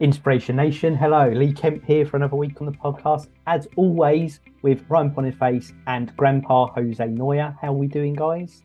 Inspiration 0.00 0.56
Nation. 0.56 0.94
Hello, 0.94 1.28
Lee 1.30 1.52
Kemp 1.52 1.82
here 1.84 2.04
for 2.04 2.16
another 2.18 2.36
week 2.36 2.60
on 2.60 2.66
the 2.66 2.72
podcast. 2.72 3.28
As 3.46 3.66
always, 3.76 4.40
with 4.62 4.84
Ryan 4.88 5.08
Boniface 5.10 5.72
and 5.86 6.14
Grandpa 6.16 6.66
Jose 6.74 7.02
Noya. 7.02 7.56
How 7.60 7.68
are 7.68 7.72
we 7.72 7.86
doing, 7.86 8.12
guys? 8.14 8.60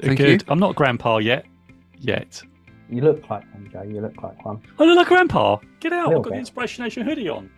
Thank 0.00 0.18
Good. 0.18 0.42
you. 0.42 0.46
I'm 0.48 0.60
not 0.60 0.76
grandpa 0.76 1.16
yet. 1.18 1.46
Yet. 1.98 2.40
You 2.88 3.02
look 3.02 3.28
like 3.28 3.42
one, 3.52 3.68
Joe. 3.72 3.82
You 3.82 4.00
look 4.00 4.22
like 4.22 4.44
one. 4.44 4.60
I 4.78 4.84
look 4.84 4.96
like 4.96 5.08
grandpa. 5.08 5.56
Get 5.80 5.92
out. 5.92 6.14
I've 6.14 6.22
got 6.22 6.32
the. 6.32 6.38
Inspiration 6.38 6.84
Nation 6.84 7.04
hoodie 7.04 7.28
on. 7.28 7.50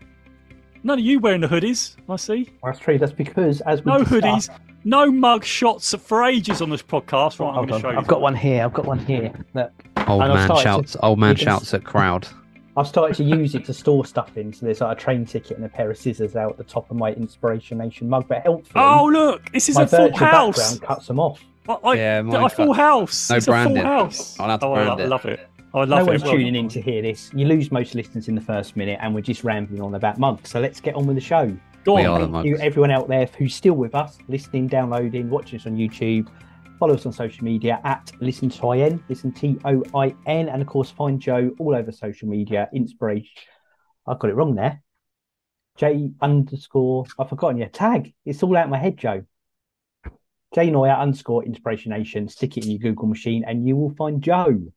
None 0.84 0.98
of 1.00 1.04
you 1.04 1.18
wearing 1.18 1.40
the 1.42 1.48
hoodies, 1.48 1.96
I 2.08 2.16
see. 2.16 2.48
That's 2.64 2.78
true. 2.78 2.96
That's 2.98 3.12
because 3.12 3.60
as 3.62 3.84
we 3.84 3.92
No 3.92 3.98
discussed- 3.98 4.50
hoodies, 4.50 4.58
no 4.84 5.10
mug 5.10 5.44
shots 5.44 5.92
for 5.96 6.22
ages 6.24 6.62
on 6.62 6.70
this 6.70 6.82
podcast. 6.82 7.40
Right, 7.40 7.48
I'm 7.48 7.66
going 7.66 7.68
to 7.68 7.80
show 7.80 7.90
you. 7.90 7.98
I've 7.98 8.06
got 8.06 8.22
one 8.22 8.36
here. 8.36 8.64
I've 8.64 8.72
got 8.72 8.86
one 8.86 9.00
here. 9.00 9.32
Look, 9.54 9.72
Old 10.08 10.22
And 10.22 10.34
man 10.34 10.44
started 10.46 10.62
to- 10.62 10.68
shouts. 10.68 10.96
Old 11.02 11.18
man 11.18 11.30
you 11.30 11.36
can 11.36 11.44
shouts 11.44 11.74
at 11.74 11.84
crowd. 11.84 12.26
I've 12.76 12.86
started 12.86 13.16
to 13.16 13.24
use 13.24 13.54
it 13.56 13.64
to 13.64 13.74
store 13.74 14.04
stuff 14.06 14.36
in. 14.36 14.52
So 14.52 14.64
there's 14.64 14.80
like 14.80 14.96
a 14.96 15.00
train 15.00 15.26
ticket 15.26 15.56
and 15.56 15.66
a 15.66 15.68
pair 15.68 15.90
of 15.90 15.98
scissors 15.98 16.36
out 16.36 16.52
at 16.52 16.58
the 16.58 16.64
top 16.64 16.88
of 16.90 16.96
my 16.96 17.12
Inspiration 17.12 17.78
Nation 17.78 18.08
mug. 18.08 18.26
But 18.28 18.42
helpfully, 18.42 18.84
Oh, 18.84 19.04
look. 19.12 19.50
This 19.50 19.68
is 19.68 19.74
my 19.74 19.82
a 19.82 19.86
full 19.88 20.16
house. 20.16 20.78
cuts 20.78 21.06
them 21.08 21.18
off. 21.18 21.42
I, 21.68 21.72
I, 21.84 21.94
Yeah, 21.94 22.22
mine 22.22 22.44
a 22.44 22.48
full 22.48 22.72
house. 22.72 23.28
No 23.30 23.36
it's 23.36 23.46
a 23.48 23.50
full 23.50 23.62
branding. 23.64 23.82
house. 23.84 24.38
I'll 24.38 24.48
have 24.48 24.60
to 24.60 24.66
oh, 24.66 24.74
brand 24.74 25.00
I 25.00 25.04
love 25.06 25.24
it. 25.24 25.40
I 25.74 25.78
love 25.80 25.88
no 25.88 25.98
it. 25.98 26.06
one's 26.06 26.22
Well, 26.22 26.32
tuning 26.32 26.54
in 26.54 26.68
to 26.68 26.80
hear 26.80 27.02
this. 27.02 27.30
You 27.34 27.46
lose 27.46 27.70
most 27.72 27.94
listeners 27.96 28.28
in 28.28 28.34
the 28.36 28.40
first 28.40 28.76
minute, 28.76 28.98
and 29.02 29.12
we're 29.14 29.20
just 29.22 29.42
rambling 29.44 29.82
on 29.82 29.94
about 29.96 30.18
mugs. 30.18 30.48
So 30.48 30.60
let's 30.60 30.80
get 30.80 30.94
on 30.94 31.06
with 31.06 31.16
the 31.16 31.20
show. 31.20 31.54
Go 31.84 31.96
We 31.96 32.04
on. 32.04 32.22
are 32.22 32.26
the 32.26 32.32
Thank 32.32 32.46
you, 32.46 32.52
mugs. 32.52 32.62
everyone 32.62 32.90
out 32.92 33.08
there 33.08 33.28
who's 33.36 33.54
still 33.54 33.74
with 33.74 33.94
us, 33.94 34.18
listening, 34.28 34.68
downloading, 34.68 35.28
watching 35.30 35.58
us 35.58 35.66
on 35.66 35.76
YouTube. 35.76 36.28
Follow 36.78 36.94
us 36.94 37.06
on 37.06 37.12
social 37.12 37.44
media 37.44 37.80
at 37.82 38.12
Listen 38.20 38.48
to 38.50 38.72
IN, 38.72 39.02
Listen 39.08 39.32
T 39.32 39.58
O 39.64 39.82
I 39.96 40.14
N, 40.26 40.48
and 40.48 40.62
of 40.62 40.68
course 40.68 40.90
find 40.90 41.20
Joe 41.20 41.50
all 41.58 41.74
over 41.74 41.90
social 41.90 42.28
media. 42.28 42.68
Inspiration. 42.72 43.30
I 44.06 44.14
got 44.14 44.30
it 44.30 44.34
wrong 44.34 44.54
there. 44.54 44.80
J 45.76 46.12
underscore. 46.20 47.04
I've 47.18 47.30
forgotten 47.30 47.58
your 47.58 47.68
tag. 47.68 48.14
It's 48.24 48.44
all 48.44 48.56
out 48.56 48.70
my 48.70 48.78
head, 48.78 48.96
Joe. 48.96 49.24
J 50.54 50.70
Noya 50.70 50.98
underscore 50.98 51.44
Inspiration 51.44 51.90
Nation. 51.90 52.28
Stick 52.28 52.56
it 52.56 52.64
in 52.64 52.70
your 52.70 52.78
Google 52.78 53.08
machine, 53.08 53.44
and 53.44 53.66
you 53.66 53.74
will 53.74 53.94
find 53.96 54.22
Joe. 54.22 54.72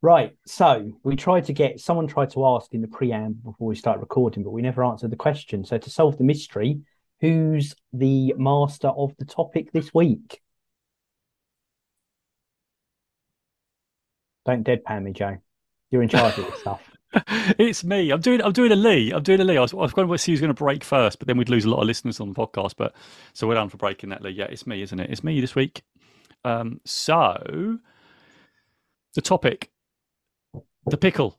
Right. 0.00 0.36
So 0.46 0.92
we 1.02 1.16
tried 1.16 1.46
to 1.46 1.52
get 1.52 1.80
someone 1.80 2.06
tried 2.06 2.30
to 2.30 2.46
ask 2.46 2.72
in 2.72 2.82
the 2.82 2.88
preamble 2.88 3.52
before 3.52 3.68
we 3.68 3.74
start 3.74 4.00
recording, 4.00 4.44
but 4.44 4.50
we 4.50 4.62
never 4.62 4.84
answered 4.84 5.10
the 5.10 5.16
question. 5.16 5.64
So 5.64 5.78
to 5.78 5.90
solve 5.90 6.18
the 6.18 6.24
mystery, 6.24 6.80
who's 7.20 7.74
the 7.92 8.34
master 8.36 8.88
of 8.88 9.12
the 9.18 9.24
topic 9.24 9.72
this 9.72 9.94
week? 9.94 10.41
Don't 14.44 14.66
deadpan 14.66 15.02
me, 15.04 15.12
Joe. 15.12 15.38
You're 15.90 16.02
in 16.02 16.08
charge 16.08 16.38
of 16.38 16.46
this 16.46 16.60
stuff. 16.60 16.90
it's 17.58 17.84
me. 17.84 18.10
I'm 18.10 18.20
doing. 18.20 18.40
I'm 18.42 18.52
doing 18.52 18.72
a 18.72 18.76
Lee. 18.76 19.12
I'm 19.12 19.22
doing 19.22 19.40
a 19.40 19.44
Lee. 19.44 19.58
I 19.58 19.60
was, 19.60 19.72
I 19.74 19.76
was 19.76 19.92
going 19.92 20.08
to 20.08 20.18
see 20.18 20.32
who's 20.32 20.40
going 20.40 20.54
to 20.54 20.54
break 20.54 20.82
first, 20.82 21.18
but 21.18 21.28
then 21.28 21.36
we'd 21.36 21.50
lose 21.50 21.64
a 21.64 21.70
lot 21.70 21.80
of 21.80 21.86
listeners 21.86 22.20
on 22.20 22.28
the 22.30 22.34
podcast. 22.34 22.74
But 22.76 22.94
so 23.34 23.46
we're 23.46 23.54
done 23.54 23.68
for 23.68 23.76
breaking 23.76 24.10
that 24.10 24.22
Lee. 24.22 24.30
Yeah, 24.30 24.46
it's 24.46 24.66
me, 24.66 24.82
isn't 24.82 24.98
it? 24.98 25.10
It's 25.10 25.22
me 25.22 25.40
this 25.40 25.54
week. 25.54 25.82
Um, 26.44 26.80
so 26.84 27.78
the 29.14 29.20
topic, 29.20 29.70
the 30.86 30.96
pickle, 30.96 31.38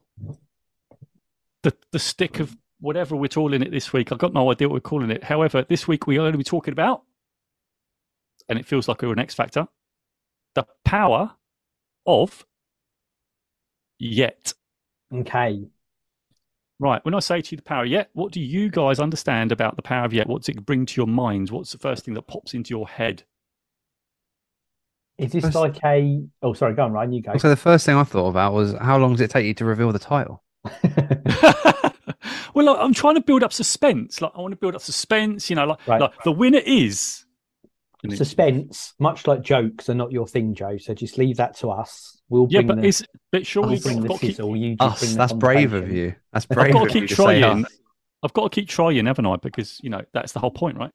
the 1.62 1.74
the 1.90 1.98
stick 1.98 2.38
of 2.38 2.56
whatever 2.80 3.16
we're 3.16 3.28
calling 3.28 3.62
it 3.62 3.70
this 3.72 3.92
week. 3.92 4.12
I've 4.12 4.18
got 4.18 4.32
no 4.32 4.52
idea 4.52 4.68
what 4.68 4.74
we're 4.74 4.80
calling 4.80 5.10
it. 5.10 5.24
However, 5.24 5.64
this 5.68 5.88
week 5.88 6.06
we're 6.06 6.18
going 6.18 6.32
to 6.32 6.38
be 6.38 6.44
talking 6.44 6.72
about, 6.72 7.02
and 8.48 8.58
it 8.58 8.66
feels 8.66 8.86
like 8.86 9.02
we're 9.02 9.12
an 9.12 9.18
X 9.18 9.34
Factor, 9.34 9.66
the 10.54 10.66
power 10.84 11.32
of 12.06 12.44
yet. 14.04 14.52
Okay. 15.12 15.64
Right. 16.80 17.04
When 17.04 17.14
I 17.14 17.20
say 17.20 17.40
to 17.40 17.50
you 17.52 17.56
the 17.56 17.62
power 17.62 17.84
of 17.84 17.90
yet, 17.90 18.10
what 18.12 18.32
do 18.32 18.40
you 18.40 18.68
guys 18.68 18.98
understand 18.98 19.52
about 19.52 19.76
the 19.76 19.82
power 19.82 20.04
of 20.04 20.12
yet? 20.12 20.26
What 20.26 20.42
does 20.42 20.48
it 20.50 20.66
bring 20.66 20.86
to 20.86 21.00
your 21.00 21.06
minds? 21.06 21.50
What's 21.52 21.72
the 21.72 21.78
first 21.78 22.04
thing 22.04 22.14
that 22.14 22.22
pops 22.22 22.52
into 22.54 22.70
your 22.70 22.88
head? 22.88 23.22
Is 25.16 25.32
this 25.32 25.44
First- 25.44 25.54
like 25.56 25.76
a? 25.84 26.24
Oh, 26.42 26.52
sorry. 26.52 26.74
Go 26.74 26.84
on, 26.84 26.92
Ryan. 26.92 27.12
You 27.12 27.22
go. 27.22 27.36
So 27.36 27.48
the 27.48 27.56
first 27.56 27.86
thing 27.86 27.94
I 27.96 28.02
thought 28.02 28.28
about 28.28 28.52
was 28.52 28.72
how 28.80 28.98
long 28.98 29.12
does 29.12 29.20
it 29.20 29.30
take 29.30 29.46
you 29.46 29.54
to 29.54 29.64
reveal 29.64 29.92
the 29.92 29.98
title? 30.00 30.42
well, 32.54 32.66
like, 32.66 32.78
I'm 32.78 32.92
trying 32.94 33.14
to 33.14 33.20
build 33.20 33.44
up 33.44 33.52
suspense. 33.52 34.20
Like 34.20 34.32
I 34.34 34.40
want 34.40 34.52
to 34.52 34.56
build 34.56 34.74
up 34.74 34.82
suspense. 34.82 35.48
You 35.48 35.56
know, 35.56 35.66
like, 35.66 35.86
Right. 35.86 36.00
like 36.00 36.22
the 36.24 36.32
winner 36.32 36.60
is. 36.64 37.24
Suspense, 38.16 38.92
much 38.98 39.26
like 39.26 39.40
jokes, 39.40 39.88
are 39.88 39.94
not 39.94 40.12
your 40.12 40.26
thing, 40.26 40.54
Joe. 40.54 40.76
So 40.76 40.92
just 40.92 41.16
leave 41.16 41.38
that 41.38 41.56
to 41.58 41.70
us. 41.70 42.13
We'll 42.28 42.46
yeah, 42.50 42.60
bring 42.60 42.66
but 42.68 42.76
the, 42.82 42.88
is 42.88 43.04
but 43.30 43.46
surely 43.46 43.74
we'll 43.74 43.82
bring 43.82 43.96
I've 43.98 44.02
the 44.02 44.08
got 44.08 44.20
keep, 44.20 44.30
sizzle. 44.32 44.56
You 44.56 44.76
Us. 44.80 44.98
bring 45.00 45.12
the 45.12 45.18
That's 45.18 45.32
brave 45.32 45.72
of 45.74 45.82
conversation. 45.82 45.96
you. 45.96 46.14
That's 46.32 46.46
I've 46.50 46.72
got 46.72 46.84
to 46.84 46.90
keep 46.90 47.08
trying. 47.08 47.44
us. 47.64 47.72
I've 48.22 48.32
got 48.32 48.50
to 48.50 48.54
keep 48.54 48.68
trying, 48.68 49.06
haven't 49.06 49.26
I? 49.26 49.36
Because 49.36 49.78
you 49.82 49.90
know 49.90 50.02
that's 50.14 50.32
the 50.32 50.40
whole 50.40 50.50
point, 50.50 50.78
right? 50.78 50.90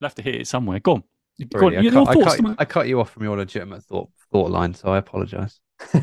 You'll 0.00 0.08
have 0.08 0.14
to 0.16 0.22
hit 0.22 0.34
it 0.34 0.46
somewhere. 0.46 0.80
Go 0.80 0.94
on. 0.94 1.04
Go 1.52 1.66
on. 1.68 1.76
I, 1.76 1.80
Your 1.80 1.92
cut, 1.92 2.08
I, 2.08 2.14
cut, 2.14 2.56
I 2.58 2.64
cut 2.64 2.88
you 2.88 3.00
off 3.00 3.10
from 3.10 3.22
your 3.22 3.36
legitimate 3.36 3.84
thought 3.84 4.08
thought 4.32 4.50
line, 4.50 4.74
so 4.74 4.92
I 4.92 4.98
apologise. 4.98 5.60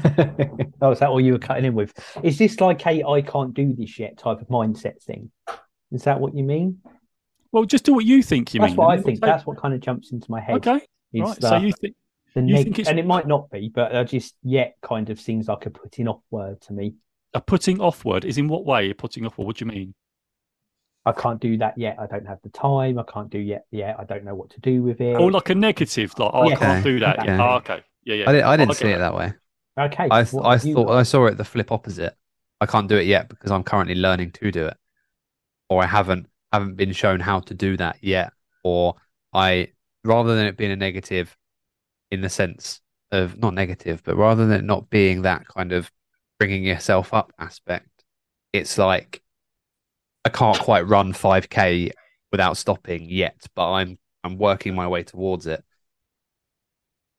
oh, 0.81 0.91
is 0.91 0.99
that 0.99 1.09
all 1.09 1.19
you 1.19 1.33
were 1.33 1.39
cutting 1.39 1.65
in 1.65 1.75
with? 1.75 1.93
Is 2.23 2.37
this 2.37 2.61
like 2.61 2.85
a 2.87 3.03
I 3.03 3.21
can't 3.21 3.53
do 3.53 3.73
this 3.73 3.99
yet 3.99 4.17
type 4.17 4.39
of 4.39 4.47
mindset 4.47 5.01
thing? 5.03 5.31
Is 5.91 6.03
that 6.03 6.19
what 6.19 6.33
you 6.35 6.43
mean? 6.43 6.79
Well, 7.51 7.65
just 7.65 7.83
do 7.83 7.93
what 7.93 8.05
you 8.05 8.23
think. 8.23 8.53
You 8.53 8.61
That's 8.61 8.71
mean? 8.71 8.77
That's 8.77 8.87
what 8.87 8.99
I 8.99 9.01
think. 9.01 9.17
say- 9.17 9.27
That's 9.27 9.45
what 9.45 9.57
kind 9.57 9.73
of 9.73 9.81
jumps 9.81 10.11
into 10.11 10.31
my 10.31 10.39
head. 10.41 10.55
Okay. 10.55 10.81
Right. 11.13 11.39
the, 11.39 11.49
So 11.49 11.57
you 11.57 11.73
think 11.73 11.95
the 12.35 12.41
you 12.41 12.53
neg- 12.53 12.75
think 12.75 12.87
and 12.87 12.99
it 12.99 13.05
might 13.05 13.27
not 13.27 13.49
be, 13.49 13.69
but 13.73 13.95
uh, 13.95 14.03
just 14.03 14.35
yet 14.43 14.75
kind 14.81 15.09
of 15.09 15.19
seems 15.19 15.47
like 15.47 15.65
a 15.65 15.69
putting 15.69 16.07
off 16.07 16.21
word 16.29 16.61
to 16.61 16.73
me. 16.73 16.95
a 17.33 17.41
putting 17.41 17.81
off 17.81 18.05
word 18.05 18.23
is 18.25 18.37
in 18.37 18.47
what 18.47 18.65
way? 18.65 18.91
A 18.91 18.95
putting 18.95 19.25
off 19.25 19.37
word? 19.37 19.47
What 19.47 19.57
do 19.57 19.65
you 19.65 19.71
mean? 19.71 19.95
I 21.05 21.11
can't 21.11 21.39
do 21.39 21.57
that 21.57 21.77
yet. 21.77 21.97
I 21.99 22.07
don't 22.07 22.25
have 22.25 22.39
the 22.43 22.49
time. 22.49 22.97
I 22.97 23.03
can't 23.03 23.29
do 23.29 23.37
yet. 23.37 23.65
yet. 23.71 23.95
I 23.99 24.05
don't 24.05 24.23
know 24.23 24.33
what 24.33 24.49
to 24.51 24.59
do 24.59 24.81
with 24.81 25.01
it. 25.01 25.15
Or 25.15 25.31
like 25.31 25.49
a 25.49 25.55
negative, 25.55 26.17
like 26.17 26.31
oh, 26.33 26.49
Yeah. 26.49 26.55
I 26.55 26.57
can't 26.57 26.83
do 26.83 26.99
that. 26.99 27.19
Okay. 27.19 27.27
Yeah. 27.27 27.43
Oh, 27.43 27.55
okay. 27.57 27.83
Yeah, 28.03 28.15
yeah. 28.15 28.29
I, 28.29 28.31
didn't, 28.33 28.47
I 28.47 28.57
didn't 28.57 28.69
get 28.69 28.77
see 28.77 28.87
it 28.87 28.97
that. 28.97 29.11
that 29.11 29.15
way. 29.15 29.33
okay. 29.79 30.07
I, 30.09 30.23
th- 30.23 30.41
I 30.43 30.53
have 30.53 30.65
you 30.65 30.73
thought 30.75 30.87
got? 30.87 30.97
I 30.97 31.03
saw 31.03 31.25
it 31.27 31.37
the 31.37 31.45
flip 31.45 31.71
opposite. 31.71 32.15
I 32.59 32.65
can't 32.65 32.87
do 32.87 32.97
it 32.97 33.05
yet 33.05 33.29
because 33.29 33.51
I'm 33.51 33.63
currently 33.63 33.95
learning 33.95 34.31
to 34.31 34.51
do 34.51 34.65
it, 34.65 34.77
or 35.69 35.83
I 35.83 35.85
haven't 35.85 36.27
haven't 36.51 36.75
been 36.75 36.93
shown 36.93 37.19
how 37.19 37.41
to 37.41 37.53
do 37.53 37.77
that 37.77 37.97
yet, 38.01 38.31
or 38.63 38.95
I 39.33 39.69
rather 40.03 40.35
than 40.35 40.47
it 40.47 40.57
being 40.57 40.71
a 40.71 40.75
negative, 40.75 41.37
in 42.15 42.21
the 42.21 42.29
sense 42.29 42.81
of 43.11 43.37
not 43.37 43.53
negative, 43.53 44.01
but 44.03 44.15
rather 44.15 44.45
than 44.47 44.59
it 44.59 44.63
not 44.65 44.89
being 44.89 45.21
that 45.23 45.47
kind 45.47 45.71
of 45.71 45.91
bringing 46.39 46.63
yourself 46.63 47.13
up 47.13 47.31
aspect, 47.39 47.89
it's 48.53 48.77
like 48.77 49.21
I 50.25 50.29
can't 50.29 50.57
quite 50.59 50.87
run 50.87 51.13
5k 51.13 51.91
without 52.31 52.57
stopping 52.57 53.07
yet, 53.09 53.45
but 53.55 53.71
I'm 53.71 53.99
I'm 54.23 54.37
working 54.37 54.73
my 54.75 54.87
way 54.87 55.03
towards 55.03 55.45
it. 55.45 55.63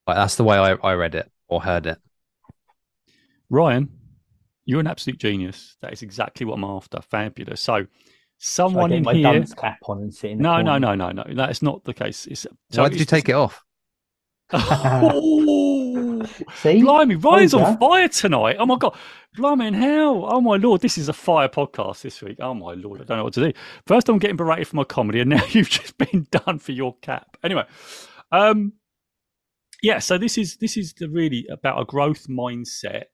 Like 0.07 0.17
that's 0.17 0.37
the 0.37 0.45
way 0.45 0.57
I, 0.59 0.73
I 0.73 0.95
read 0.95 1.15
it 1.15 1.31
or 1.49 1.63
heard 1.63 1.87
it. 1.87 1.99
Ryan, 3.49 3.89
you're 4.65 4.81
an 4.81 4.87
absolute 4.89 5.19
genius. 5.21 5.77
That 5.83 5.93
is 5.93 6.03
exactly 6.03 6.45
what 6.47 6.55
I'm 6.55 6.65
after. 6.65 7.01
Fabulous. 7.01 7.61
So, 7.61 7.78
Should 7.78 7.87
I 7.87 7.89
someone 8.39 8.91
get 8.91 8.97
in 8.99 9.03
my 9.05 9.15
here. 9.15 9.23
dunce 9.23 9.55
cap 9.55 9.78
on 9.84 9.99
and 10.03 10.13
sit 10.15 10.33
in 10.33 10.39
the 10.39 10.43
No, 10.43 10.63
no, 10.63 10.73
corner? 10.73 10.97
no, 10.97 11.11
no, 11.13 11.23
no. 11.23 11.34
That 11.34 11.51
is 11.51 11.63
not 11.63 11.84
the 11.84 11.95
case. 11.95 12.27
It's, 12.27 12.47
so 12.71 12.83
Why 12.83 12.89
did 12.89 12.99
you 12.99 13.07
take 13.07 13.28
it 13.28 13.34
off? 13.34 13.63
Oh, 14.53 16.25
See, 16.57 16.83
blimey, 16.83 17.17
Ryan's 17.17 17.55
on 17.55 17.79
fire 17.79 18.09
tonight. 18.09 18.57
Oh 18.59 18.67
my 18.67 18.77
god, 18.77 18.97
blimey, 19.34 19.67
and 19.67 19.77
how? 19.77 20.25
Oh 20.27 20.41
my 20.41 20.57
lord, 20.57 20.81
this 20.81 20.99
is 20.99 21.09
a 21.09 21.12
fire 21.12 21.49
podcast 21.49 22.03
this 22.03 22.23
week. 22.23 22.39
Oh 22.41 22.55
my 22.55 22.75
lord, 22.75 23.01
I 23.01 23.05
don't 23.05 23.17
know 23.19 23.25
what 23.25 23.34
to 23.34 23.51
do. 23.51 23.59
First, 23.87 24.09
I'm 24.09 24.19
getting 24.19 24.37
berated 24.37 24.69
for 24.69 24.77
my 24.77 24.84
comedy, 24.84 25.21
and 25.21 25.31
now 25.31 25.45
you've 25.51 25.71
just 25.71 25.99
been 25.99 26.27
done 26.31 26.59
for 26.59 26.73
your 26.73 26.97
cap. 27.03 27.37
Anyway, 27.43 27.65
um, 28.31 28.73
yeah. 29.83 29.99
So 29.99 30.17
this 30.17 30.39
is 30.39 30.57
this 30.59 30.77
is 30.77 30.95
the 30.95 31.09
really 31.09 31.47
about 31.51 31.81
a 31.81 31.84
growth 31.84 32.27
mindset. 32.28 33.05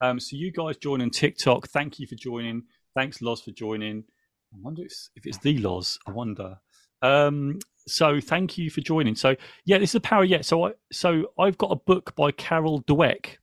Um, 0.00 0.20
so 0.20 0.36
you 0.36 0.52
guys 0.52 0.76
joining 0.76 1.10
TikTok. 1.10 1.68
Thank 1.68 1.98
you 1.98 2.06
for 2.06 2.16
joining. 2.16 2.64
Thanks, 2.94 3.22
Loz, 3.22 3.40
for 3.40 3.52
joining. 3.52 4.04
I 4.52 4.56
wonder 4.60 4.82
if 4.82 4.86
it's, 4.86 5.10
if 5.16 5.26
it's 5.26 5.38
the 5.38 5.58
Loz. 5.58 5.98
I 6.06 6.10
wonder. 6.10 6.58
Um, 7.02 7.58
so 7.86 8.20
thank 8.20 8.56
you 8.58 8.70
for 8.70 8.80
joining. 8.80 9.14
So 9.14 9.36
yeah, 9.64 9.78
this 9.78 9.90
is 9.90 9.94
the 9.94 10.00
power 10.00 10.24
of 10.24 10.30
yet. 10.30 10.44
So 10.44 10.66
I 10.66 10.72
so 10.92 11.32
I've 11.38 11.58
got 11.58 11.72
a 11.72 11.76
book 11.76 12.14
by 12.16 12.30
Carol 12.32 12.82
Dweck 12.82 13.36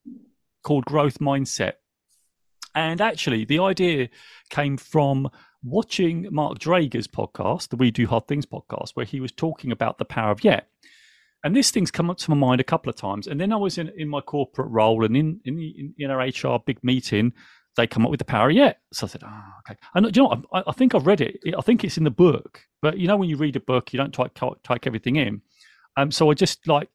called 0.63 0.85
Growth 0.85 1.19
Mindset. 1.19 1.73
And 2.73 3.01
actually 3.01 3.45
the 3.45 3.59
idea 3.59 4.09
came 4.49 4.77
from 4.77 5.29
watching 5.63 6.27
Mark 6.31 6.59
Drager's 6.59 7.07
podcast, 7.07 7.69
the 7.69 7.75
We 7.75 7.91
Do 7.91 8.07
Hard 8.07 8.27
Things 8.27 8.45
podcast, 8.45 8.91
where 8.93 9.05
he 9.05 9.19
was 9.19 9.31
talking 9.31 9.71
about 9.71 9.97
the 9.97 10.05
power 10.05 10.31
of 10.31 10.43
yet. 10.43 10.67
And 11.43 11.55
this 11.55 11.71
thing's 11.71 11.91
come 11.91 12.09
up 12.09 12.17
to 12.19 12.29
my 12.29 12.38
mind 12.38 12.61
a 12.61 12.65
couple 12.65 12.89
of 12.89 12.95
times. 12.95 13.27
And 13.27 13.41
then 13.41 13.51
I 13.51 13.55
was 13.55 13.77
in, 13.77 13.91
in 13.97 14.07
my 14.07 14.21
corporate 14.21 14.69
role 14.69 15.03
and 15.03 15.17
in, 15.17 15.39
in, 15.43 15.59
in, 15.59 15.93
in 15.97 16.11
our 16.11 16.19
HR 16.19 16.59
big 16.63 16.83
meeting, 16.83 17.33
they 17.77 17.88
come 17.88 18.06
up 18.06 18.12
with 18.12 18.19
the 18.19 18.25
power 18.25 18.50
yet. 18.50 18.79
So 18.91 19.07
I 19.07 19.09
said, 19.09 19.23
oh, 19.25 19.44
okay. 19.59 19.79
And 19.95 20.12
do 20.12 20.21
you 20.21 20.27
know? 20.27 20.44
I, 20.53 20.63
I 20.68 20.71
think 20.73 20.94
I've 20.94 21.07
read 21.07 21.21
it. 21.21 21.39
I 21.57 21.62
think 21.62 21.83
it's 21.83 21.97
in 21.97 22.03
the 22.03 22.12
book. 22.12 22.62
But 22.81 22.97
you 22.97 23.07
know, 23.07 23.18
when 23.18 23.29
you 23.29 23.38
read 23.38 23.56
a 23.56 23.62
book, 23.62 23.94
you 23.94 23.97
don't 23.97 24.13
type, 24.13 24.33
type 24.35 24.88
everything 24.88 25.15
in. 25.18 25.41
Um, 25.97 26.12
so 26.12 26.29
I 26.31 26.33
just 26.33 26.68
like, 26.68 26.89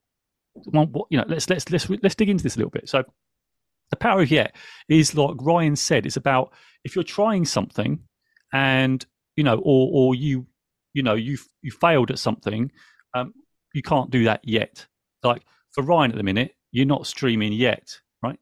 well, 0.66 1.06
you 1.10 1.18
know, 1.18 1.24
let's 1.28 1.48
let's 1.50 1.70
let's 1.70 1.88
let's 1.88 2.14
dig 2.14 2.28
into 2.28 2.42
this 2.42 2.56
a 2.56 2.58
little 2.58 2.70
bit. 2.70 2.88
So 2.88 3.04
The 3.90 3.96
power 3.96 4.22
of 4.22 4.30
yet 4.30 4.56
is 4.88 5.14
like 5.14 5.36
Ryan 5.40 5.76
said. 5.76 6.06
It's 6.06 6.16
about 6.16 6.52
if 6.84 6.94
you're 6.94 7.04
trying 7.04 7.44
something, 7.44 8.00
and 8.52 9.04
you 9.36 9.44
know, 9.44 9.58
or 9.58 9.90
or 9.92 10.14
you, 10.14 10.46
you 10.92 11.02
know, 11.02 11.14
you 11.14 11.38
you 11.62 11.70
failed 11.70 12.10
at 12.10 12.18
something, 12.18 12.72
um, 13.14 13.32
you 13.74 13.82
can't 13.82 14.10
do 14.10 14.24
that 14.24 14.40
yet. 14.44 14.86
Like 15.22 15.42
for 15.72 15.84
Ryan 15.84 16.10
at 16.10 16.16
the 16.16 16.22
minute, 16.24 16.56
you're 16.72 16.86
not 16.86 17.06
streaming 17.06 17.52
yet, 17.52 18.00
right? 18.22 18.38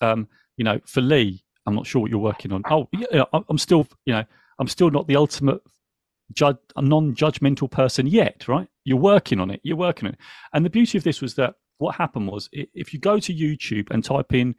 Um, 0.00 0.28
you 0.56 0.64
know, 0.64 0.80
for 0.86 1.00
Lee, 1.00 1.42
I'm 1.70 1.76
not 1.76 1.86
sure 1.86 2.02
what 2.02 2.10
you're 2.10 2.20
working 2.20 2.52
on. 2.52 2.62
Oh, 2.70 2.88
yeah, 2.92 3.24
I'm 3.32 3.58
still, 3.58 3.86
you 4.04 4.12
know, 4.12 4.24
I'm 4.58 4.68
still 4.68 4.90
not 4.90 5.06
the 5.06 5.16
ultimate 5.16 5.60
judge, 6.32 6.56
a 6.76 6.82
non-judgmental 6.82 7.70
person 7.70 8.06
yet, 8.06 8.46
right? 8.48 8.68
You're 8.84 8.98
working 8.98 9.40
on 9.40 9.50
it. 9.50 9.60
You're 9.62 9.76
working 9.76 10.08
on 10.08 10.14
it. 10.14 10.20
And 10.52 10.64
the 10.64 10.70
beauty 10.70 10.98
of 10.98 11.04
this 11.04 11.20
was 11.20 11.34
that 11.36 11.54
what 11.78 11.94
happened 11.94 12.28
was 12.28 12.48
if 12.52 12.92
you 12.92 13.00
go 13.00 13.18
to 13.18 13.34
YouTube 13.34 13.90
and 13.90 14.04
type 14.04 14.34
in, 14.34 14.50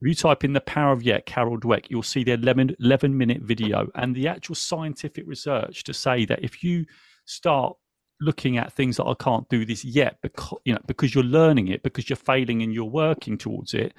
if 0.00 0.08
you 0.08 0.14
type 0.14 0.44
in 0.44 0.52
the 0.52 0.60
power 0.60 0.92
of 0.92 1.02
yet, 1.02 1.26
Carol 1.26 1.58
Dweck, 1.58 1.86
you'll 1.88 2.02
see 2.02 2.24
their 2.24 2.36
11, 2.36 2.76
11 2.80 3.16
minute 3.16 3.42
video 3.42 3.88
and 3.94 4.14
the 4.14 4.28
actual 4.28 4.54
scientific 4.54 5.24
research 5.26 5.84
to 5.84 5.94
say 5.94 6.24
that 6.26 6.44
if 6.44 6.62
you 6.62 6.84
start 7.24 7.76
looking 8.20 8.58
at 8.58 8.72
things 8.72 8.96
that 8.96 9.06
I 9.06 9.14
can't 9.14 9.48
do 9.48 9.64
this 9.64 9.84
yet 9.84 10.18
because 10.22 10.58
you 10.64 10.72
know 10.72 10.80
because 10.88 11.14
you're 11.14 11.22
learning 11.22 11.68
it 11.68 11.84
because 11.84 12.10
you're 12.10 12.16
failing 12.16 12.62
and 12.62 12.74
you're 12.74 12.84
working 12.84 13.38
towards 13.38 13.74
it 13.74 13.94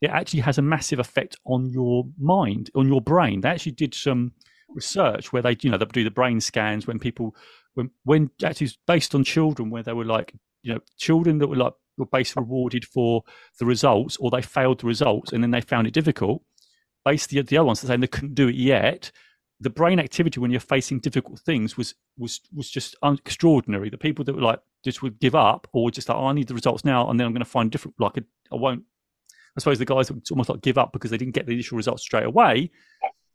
it 0.00 0.10
actually 0.10 0.40
has 0.40 0.58
a 0.58 0.62
massive 0.62 0.98
effect 0.98 1.36
on 1.44 1.70
your 1.70 2.04
mind 2.18 2.70
on 2.74 2.86
your 2.86 3.00
brain 3.00 3.40
they 3.40 3.48
actually 3.48 3.72
did 3.72 3.94
some 3.94 4.32
research 4.70 5.32
where 5.32 5.42
they 5.42 5.56
you 5.62 5.70
know 5.70 5.78
they 5.78 5.84
do 5.86 6.04
the 6.04 6.10
brain 6.10 6.40
scans 6.40 6.86
when 6.86 6.98
people 6.98 7.34
when 7.74 7.90
when 8.04 8.30
actually 8.44 8.70
based 8.86 9.14
on 9.14 9.24
children 9.24 9.70
where 9.70 9.82
they 9.82 9.92
were 9.92 10.04
like 10.04 10.34
you 10.62 10.72
know 10.72 10.80
children 10.98 11.38
that 11.38 11.48
were 11.48 11.56
like 11.56 11.72
were 11.96 12.06
basically 12.06 12.42
rewarded 12.42 12.84
for 12.84 13.24
the 13.58 13.66
results 13.66 14.16
or 14.18 14.30
they 14.30 14.42
failed 14.42 14.80
the 14.80 14.86
results 14.86 15.32
and 15.32 15.42
then 15.42 15.50
they 15.50 15.60
found 15.60 15.86
it 15.86 15.94
difficult 15.94 16.42
basically 17.04 17.40
the 17.42 17.56
other 17.56 17.66
ones 17.66 17.80
saying 17.80 18.00
they 18.00 18.06
couldn't 18.06 18.34
do 18.34 18.48
it 18.48 18.54
yet 18.54 19.10
the 19.60 19.70
brain 19.70 19.98
activity 19.98 20.38
when 20.38 20.50
you're 20.50 20.60
facing 20.60 21.00
difficult 21.00 21.40
things 21.40 21.76
was 21.76 21.94
was 22.16 22.40
was 22.54 22.70
just 22.70 22.96
extraordinary. 23.02 23.90
The 23.90 23.98
people 23.98 24.24
that 24.24 24.34
were 24.34 24.42
like 24.42 24.60
just 24.84 25.02
would 25.02 25.18
give 25.18 25.34
up 25.34 25.66
or 25.72 25.90
just 25.90 26.08
like, 26.08 26.16
oh, 26.16 26.26
I 26.26 26.32
need 26.32 26.48
the 26.48 26.54
results 26.54 26.84
now, 26.84 27.08
and 27.10 27.18
then 27.18 27.26
I'm 27.26 27.32
going 27.32 27.44
to 27.44 27.50
find 27.50 27.70
different. 27.70 27.96
Like 27.98 28.18
I 28.18 28.56
won't. 28.56 28.84
I 29.56 29.60
suppose 29.60 29.78
the 29.78 29.84
guys 29.84 30.10
would 30.10 30.22
almost 30.30 30.48
like 30.48 30.60
give 30.60 30.78
up 30.78 30.92
because 30.92 31.10
they 31.10 31.16
didn't 31.16 31.34
get 31.34 31.46
the 31.46 31.52
initial 31.52 31.76
results 31.76 32.02
straight 32.02 32.26
away. 32.26 32.70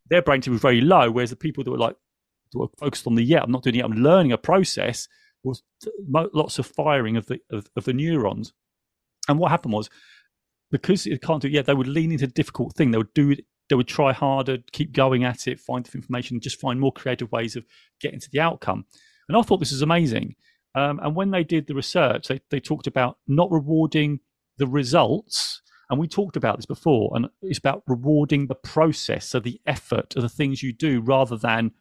Their 0.10 0.21
brain 0.21 0.38
activity 0.38 0.51
was 0.51 0.62
very 0.62 0.81
low, 0.81 1.12
whereas 1.12 1.30
the 1.30 1.36
people 1.36 1.63
that 1.63 1.71
were 1.71 1.77
like 1.77 1.95
that 2.51 2.60
were 2.60 2.68
focused 2.77 3.07
on 3.07 3.15
the 3.15 3.24
yeah, 3.24 3.42
I'm 3.42 3.51
not 3.51 3.63
doing 3.63 3.75
it, 3.75 3.86
I'm 3.86 3.94
learning 3.94 4.31
a 4.31 4.38
process 4.38 5.07
was 5.44 5.62
lots 6.07 6.57
of 6.57 6.65
firing 6.65 7.18
of 7.18 7.25
the 7.25 7.39
of, 7.51 7.68
of 7.75 7.86
the 7.86 7.94
neurons. 7.94 8.54
And 9.27 9.39
what 9.39 9.51
happened 9.51 9.74
was 9.74 9.89
because 10.71 11.06
it 11.06 11.21
can't 11.21 11.42
do 11.42 11.48
it 11.48 11.54
yet, 11.54 11.65
they 11.65 11.74
would 11.74 11.88
lean 11.88 12.12
into 12.12 12.25
a 12.25 12.27
difficult 12.27 12.75
thing. 12.75 12.92
They 12.92 12.98
would 12.98 13.13
do 13.13 13.31
it 13.31 13.45
they 13.74 13.75
would 13.75 13.88
try 13.88 14.13
harder, 14.13 14.60
keep 14.71 14.92
going 14.92 15.24
at 15.24 15.48
it, 15.48 15.60
find 15.60 15.89
information, 15.95 16.39
just 16.39 16.60
find 16.60 16.80
more 16.80 16.92
creative 16.92 17.31
ways 17.31 17.56
of 17.56 17.65
getting 18.00 18.19
to 18.19 18.30
the 18.30 18.39
outcome. 18.39 18.86
And 19.27 19.36
I 19.36 19.42
thought 19.42 19.57
this 19.57 19.71
was 19.71 19.81
amazing. 19.81 20.36
Um, 20.75 21.00
and 21.01 21.15
when 21.15 21.31
they 21.31 21.44
did 21.44 21.65
the 21.65 21.74
research, 21.74 22.27
they, 22.27 22.39
they 22.51 22.60
talked 22.60 22.86
about 22.86 23.18
not 23.27 23.51
rewarding 23.51 24.19
the 24.60 24.68
results. 24.68 25.62
And 25.90 26.00
we 26.00 26.08
talked 26.08 26.38
about 26.38 26.58
this 26.58 26.66
before, 26.66 27.12
and 27.16 27.28
it's 27.42 27.60
about 27.60 27.84
rewarding 27.88 28.48
the 28.48 28.56
process, 28.56 29.28
so 29.28 29.40
the 29.40 29.60
effort 29.66 30.16
of 30.16 30.22
the 30.22 30.30
things 30.30 30.64
you 30.64 30.74
do 30.74 31.02
rather 31.02 31.38
than, 31.38 31.72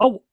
oh, 0.00 0.24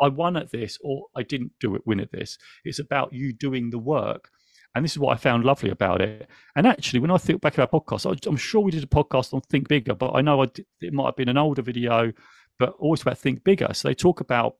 I 0.00 0.08
won 0.08 0.36
at 0.36 0.52
this 0.52 0.78
or 0.82 1.06
I 1.16 1.22
didn't 1.22 1.52
do 1.58 1.74
it, 1.74 1.82
win 1.84 2.00
at 2.00 2.12
this. 2.12 2.38
It's 2.64 2.78
about 2.78 3.12
you 3.12 3.32
doing 3.32 3.70
the 3.70 3.78
work. 3.78 4.30
And 4.74 4.84
this 4.84 4.92
is 4.92 4.98
what 4.98 5.12
I 5.12 5.16
found 5.16 5.44
lovely 5.44 5.70
about 5.70 6.00
it. 6.00 6.28
And 6.54 6.66
actually, 6.66 7.00
when 7.00 7.10
I 7.10 7.16
think 7.16 7.40
back 7.40 7.58
at 7.58 7.72
our 7.72 7.80
podcast, 7.80 8.26
I'm 8.26 8.36
sure 8.36 8.60
we 8.60 8.70
did 8.70 8.84
a 8.84 8.86
podcast 8.86 9.34
on 9.34 9.40
Think 9.40 9.66
Bigger, 9.66 9.94
but 9.94 10.12
I 10.14 10.20
know 10.20 10.42
I 10.42 10.46
did, 10.46 10.66
it 10.80 10.92
might 10.92 11.06
have 11.06 11.16
been 11.16 11.28
an 11.28 11.38
older 11.38 11.62
video, 11.62 12.12
but 12.58 12.74
always 12.78 13.02
about 13.02 13.18
Think 13.18 13.42
Bigger. 13.42 13.68
So 13.72 13.88
they 13.88 13.94
talk 13.94 14.20
about, 14.20 14.56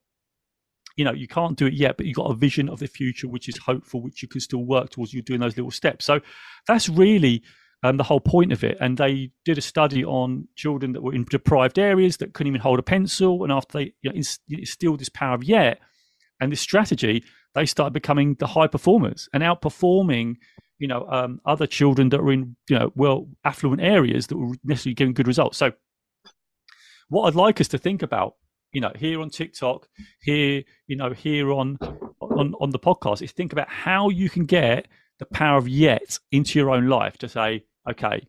you 0.97 1.05
know, 1.05 1.13
you 1.13 1.29
can't 1.29 1.57
do 1.57 1.67
it 1.67 1.75
yet, 1.75 1.97
but 1.97 2.07
you've 2.07 2.17
got 2.17 2.33
a 2.33 2.35
vision 2.35 2.69
of 2.69 2.81
the 2.81 2.89
future, 2.89 3.29
which 3.29 3.49
is 3.49 3.59
hopeful, 3.59 4.03
which 4.03 4.23
you 4.23 4.29
can 4.29 4.41
still 4.41 4.65
work 4.65 4.91
towards. 4.91 5.15
You're 5.15 5.23
doing 5.23 5.41
those 5.41 5.57
little 5.57 5.71
steps. 5.71 6.05
So 6.05 6.21
that's 6.67 6.89
really 6.89 7.45
um, 7.83 7.97
the 7.97 8.05
whole 8.05 8.21
point 8.21 8.53
of 8.53 8.65
it. 8.65 8.77
And 8.81 8.97
they 8.97 9.31
did 9.45 9.59
a 9.59 9.63
study 9.63 10.05
on 10.05 10.49
children 10.57 10.93
that 10.93 11.03
were 11.03 11.15
in 11.15 11.25
deprived 11.25 11.79
areas 11.79 12.17
that 12.19 12.35
couldn't 12.35 12.49
even 12.49 12.61
hold 12.61 12.79
a 12.79 12.83
pencil. 12.83 13.43
And 13.43 13.53
after 13.53 13.79
they 13.79 13.93
you 14.03 14.11
know, 14.11 14.23
instilled 14.51 15.01
this 15.01 15.09
power 15.09 15.35
of 15.35 15.45
yet 15.45 15.79
and 16.41 16.51
this 16.51 16.61
strategy, 16.61 17.25
they 17.55 17.67
started 17.67 17.93
becoming 17.93 18.35
the 18.35 18.47
high 18.47 18.67
performers 18.67 19.29
and 19.33 19.43
outperforming 19.43 20.37
you 20.79 20.87
know 20.87 21.07
um, 21.11 21.41
other 21.45 21.67
children 21.67 22.09
that 22.11 22.23
were 22.23 22.33
in 22.33 22.57
you 22.69 22.79
know 22.79 22.93
well 22.95 23.29
affluent 23.45 23.83
areas 23.83 24.29
that 24.29 24.37
were 24.37 24.55
necessarily 24.65 24.95
giving 24.95 25.15
good 25.15 25.27
results 25.27 25.59
so 25.59 25.73
what 27.09 27.25
i'd 27.25 27.35
like 27.35 27.61
us 27.61 27.69
to 27.69 27.79
think 27.79 28.03
about 28.03 28.35
you 28.73 28.81
know 28.81 28.93
here 28.97 29.21
on 29.21 29.31
tiktok 29.31 29.89
here 30.21 30.63
you 30.87 30.97
know 30.97 31.13
here 31.13 31.51
on 31.53 31.77
on 32.21 32.55
on 32.61 32.71
the 32.71 32.79
podcast 32.79 33.23
is 33.23 33.33
think 33.33 33.53
about 33.53 33.69
how 33.69 34.09
you 34.09 34.31
can 34.31 34.47
get 34.47 34.87
the 35.19 35.27
power 35.27 35.59
of 35.59 35.69
yet 35.69 36.19
into 36.31 36.59
your 36.59 36.71
own 36.71 36.89
life 36.89 37.19
to 37.19 37.29
say 37.29 37.65
okay 37.89 38.27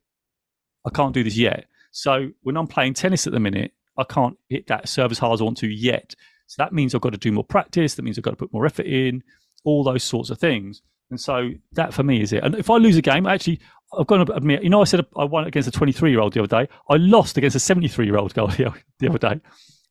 i 0.86 0.90
can't 0.94 1.14
do 1.14 1.24
this 1.24 1.38
yet 1.38 1.66
so 1.92 2.30
when 2.42 2.58
i'm 2.58 2.68
playing 2.68 2.94
tennis 2.94 3.28
at 3.28 3.34
the 3.34 3.40
minute 3.40 3.72
i 3.98 4.04
can't 4.04 4.38
hit 4.50 4.68
that 4.68 4.88
serve 4.88 5.12
as 5.12 5.20
hard 5.20 5.34
as 5.34 5.42
i 5.42 5.44
want 5.44 5.58
to 5.58 5.68
yet 5.68 6.16
so 6.50 6.56
that 6.64 6.74
means 6.74 6.96
I've 6.96 7.02
got 7.02 7.12
to 7.12 7.18
do 7.18 7.32
more 7.32 7.44
practice. 7.44 7.94
That 7.94 8.02
means 8.02 8.18
I've 8.18 8.24
got 8.24 8.32
to 8.32 8.36
put 8.36 8.52
more 8.52 8.66
effort 8.66 8.88
in, 8.88 9.24
all 9.64 9.84
those 9.84 10.04
sorts 10.04 10.32
of 10.32 10.40
things. 10.40 10.82
And 11.12 11.22
so 11.22 11.52
that 11.74 11.94
for 11.94 12.02
me 12.02 12.22
is 12.22 12.34
it. 12.34 12.44
And 12.44 12.56
if 12.56 12.72
I 12.72 12.78
lose 12.78 12.98
a 12.98 13.04
game, 13.04 13.28
actually, 13.28 13.60
I've 13.98 14.08
got 14.08 14.26
to 14.26 14.34
admit, 14.34 14.64
you 14.64 14.70
know, 14.70 14.82
I 14.82 14.86
said 14.86 15.06
I 15.16 15.26
won 15.26 15.46
against 15.46 15.70
a 15.70 15.72
23 15.72 16.10
year 16.10 16.20
old 16.20 16.34
the 16.34 16.42
other 16.42 16.66
day. 16.66 16.72
I 16.90 16.96
lost 16.96 17.38
against 17.38 17.56
a 17.56 17.60
73 17.60 18.06
year 18.06 18.18
old 18.18 18.34
girl 18.34 18.48
the 19.00 19.08
other 19.08 19.20
day, 19.20 19.40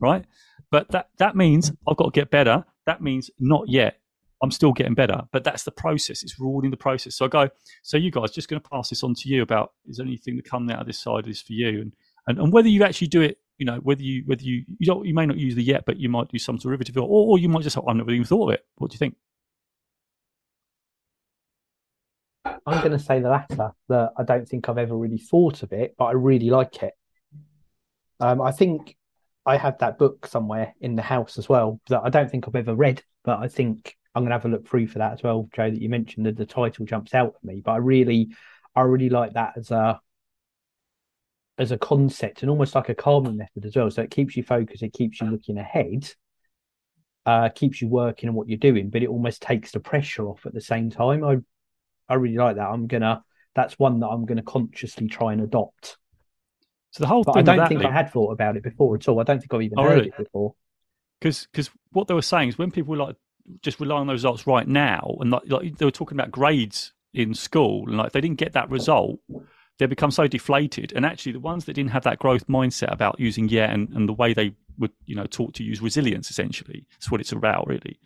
right? 0.00 0.25
But 0.73 0.91
that, 0.91 1.11
that 1.19 1.37
means 1.37 1.71
I've 1.89 1.97
got 1.97 2.12
to 2.12 2.21
get 2.21 2.29
better. 2.29 2.65
That 2.87 3.03
means 3.03 3.31
not 3.39 3.69
yet. 3.69 4.00
I'm 4.43 4.50
still 4.50 4.73
getting 4.73 4.94
better, 4.94 5.23
but 5.32 5.43
that's 5.43 5.64
the 5.64 5.73
process. 5.73 6.23
It's 6.23 6.38
rewarding 6.38 6.70
the 6.70 6.76
process. 6.76 7.17
So 7.17 7.25
I 7.25 7.29
go, 7.29 7.49
so 7.82 7.96
you 7.96 8.11
guys, 8.11 8.31
just 8.31 8.49
going 8.49 8.62
to 8.62 8.69
pass 8.69 8.88
this 8.88 9.02
on 9.02 9.14
to 9.14 9.29
you 9.29 9.43
about 9.43 9.73
is 9.87 9.96
there 9.96 10.06
anything 10.06 10.37
that 10.37 10.44
comes 10.44 10.70
out 10.70 10.81
of 10.81 10.87
this 10.87 11.00
side 11.00 11.20
of 11.20 11.26
this 11.26 11.43
for 11.43 11.55
you, 11.55 11.81
and, 11.81 11.93
and 12.26 12.38
and 12.38 12.52
whether 12.52 12.69
you 12.69 12.85
actually 12.85 13.08
do 13.08 13.20
it 13.23 13.38
you 13.58 13.67
know 13.67 13.79
whether 13.82 14.02
you 14.02 14.23
whether 14.26 14.43
you 14.43 14.64
you 14.79 14.87
don't 14.87 15.05
you 15.05 15.12
may 15.12 15.26
not 15.26 15.37
use 15.37 15.55
the 15.55 15.62
yet, 15.62 15.85
but 15.85 15.99
you 15.99 16.08
might 16.08 16.29
do 16.29 16.38
some 16.38 16.56
derivative, 16.56 16.96
or, 16.96 17.02
or 17.02 17.38
you 17.38 17.49
might 17.49 17.64
just 17.64 17.76
I've 17.76 17.96
never 17.96 18.11
even 18.11 18.25
thought 18.25 18.49
of 18.49 18.55
it. 18.55 18.64
What 18.76 18.90
do 18.90 18.94
you 18.94 18.99
think? 18.99 19.17
I'm 22.44 22.81
going 22.81 22.93
to 22.93 22.99
say 22.99 23.20
the 23.20 23.31
latter. 23.31 23.73
That 23.88 24.12
I 24.17 24.23
don't 24.23 24.49
think 24.49 24.69
I've 24.69 24.79
ever 24.79 24.96
really 24.96 25.19
thought 25.19 25.62
of 25.64 25.73
it, 25.73 25.96
but 25.99 26.06
I 26.06 26.12
really 26.12 26.50
like 26.50 26.82
it. 26.82 26.94
Um, 28.20 28.40
I 28.40 28.52
think 28.52 28.96
I 29.44 29.56
have 29.56 29.79
that 29.79 29.99
book 29.99 30.26
somewhere 30.26 30.75
in 30.80 30.95
the 30.95 31.02
house 31.02 31.37
as 31.37 31.49
well 31.49 31.80
that 31.88 32.02
I 32.04 32.11
don't 32.11 32.30
think 32.30 32.47
I've 32.47 32.57
ever 32.57 32.76
read, 32.76 33.02
but 33.25 33.40
I 33.40 33.49
think 33.49 33.97
I'm 34.18 34.25
going 34.25 34.30
to 34.30 34.37
have 34.37 34.44
a 34.44 34.48
look 34.48 34.68
through 34.68 34.88
for 34.88 34.98
that 34.98 35.12
as 35.12 35.22
well, 35.22 35.48
Joe. 35.54 35.70
That 35.70 35.80
you 35.80 35.88
mentioned 35.88 36.26
that 36.26 36.37
the 36.37 36.44
title 36.44 36.84
jumps 36.84 37.14
out 37.14 37.34
at 37.37 37.44
me, 37.44 37.62
but 37.64 37.72
I 37.72 37.76
really, 37.76 38.28
I 38.75 38.82
really 38.82 39.08
like 39.08 39.34
that 39.34 39.54
as 39.56 39.70
a 39.70 40.00
as 41.56 41.72
a 41.72 41.78
concept 41.78 42.42
and 42.42 42.50
almost 42.50 42.75
like 42.75 42.88
a 42.88 42.94
calming 42.94 43.37
method 43.37 43.64
as 43.64 43.76
well. 43.76 43.90
So 43.90 44.02
it 44.02 44.10
keeps 44.10 44.37
you 44.37 44.42
focused, 44.42 44.82
it 44.82 44.92
keeps 44.92 45.20
you 45.20 45.28
looking 45.28 45.58
ahead, 45.58 46.08
uh, 47.26 47.48
keeps 47.48 47.80
you 47.80 47.88
working 47.88 48.28
on 48.28 48.34
what 48.34 48.48
you're 48.48 48.58
doing, 48.58 48.90
but 48.90 49.02
it 49.02 49.08
almost 49.08 49.42
takes 49.42 49.72
the 49.72 49.80
pressure 49.80 50.26
off 50.28 50.46
at 50.46 50.54
the 50.54 50.60
same 50.60 50.90
time. 50.90 51.25
I 51.25 51.38
I 52.08 52.14
really 52.14 52.37
like 52.37 52.56
that. 52.56 52.68
I'm 52.68 52.87
gonna 52.87 53.22
that's 53.54 53.78
one 53.78 54.00
that 54.00 54.08
I'm 54.08 54.25
gonna 54.25 54.42
consciously 54.42 55.08
try 55.08 55.32
and 55.32 55.42
adopt. 55.42 55.96
So 56.90 57.02
the 57.04 57.08
whole 57.08 57.22
but 57.22 57.34
thing 57.34 57.48
I 57.48 57.56
don't 57.56 57.68
think 57.68 57.84
I 57.84 57.92
had 57.92 58.12
thought 58.12 58.32
about 58.32 58.56
it 58.56 58.62
before 58.62 58.96
at 58.96 59.08
all. 59.08 59.20
I 59.20 59.25
don't 59.25 59.38
think 59.38 59.52
I've 59.54 59.62
even 59.62 59.78
oh, 59.78 59.82
heard 59.82 59.96
really? 59.96 60.08
it 60.08 60.16
before. 60.16 60.54
Because 61.20 61.46
because 61.52 61.70
what 61.90 62.08
they 62.08 62.14
were 62.14 62.22
saying 62.22 62.48
is 62.48 62.58
when 62.58 62.70
people 62.70 62.96
like 62.96 63.16
just 63.62 63.81
rely 63.81 63.97
on 63.97 64.07
those 64.07 64.25
results 64.25 64.47
right 64.47 64.67
now, 64.67 65.17
and 65.21 65.31
like, 65.31 65.43
like 65.47 65.76
they 65.76 65.85
were 65.85 65.90
talking 65.90 66.19
about 66.19 66.31
grades 66.31 66.93
in 67.14 67.35
school, 67.35 67.85
and 67.88 67.97
like 67.97 68.12
they 68.12 68.21
didn't 68.21 68.38
get 68.38 68.52
that 68.52 68.71
result, 68.71 69.21
they 69.78 69.87
become 69.87 70.11
so 70.11 70.26
deflated. 70.26 70.93
And 70.95 71.07
actually, 71.07 71.33
the 71.33 71.40
ones 71.40 71.64
that 71.64 71.75
didn't 71.75 71.93
have 71.93 72.05
that 72.05 72.19
growth 72.19 72.47
mindset 72.47 72.93
about 72.93 73.19
using 73.21 73.49
yeah 73.49 73.71
and, 73.71 73.88
and 73.90 74.09
the 74.09 74.12
way 74.12 74.35
they 74.35 74.55
would, 74.78 74.93
you 75.07 75.17
know, 75.17 75.26
taught 75.26 75.55
to 75.55 75.64
use 75.64 75.81
resilience, 75.81 76.31
essentially, 76.31 76.87
that's 76.93 77.11
what 77.11 77.21
it's 77.21 77.33
about, 77.33 77.67
really. 77.67 77.99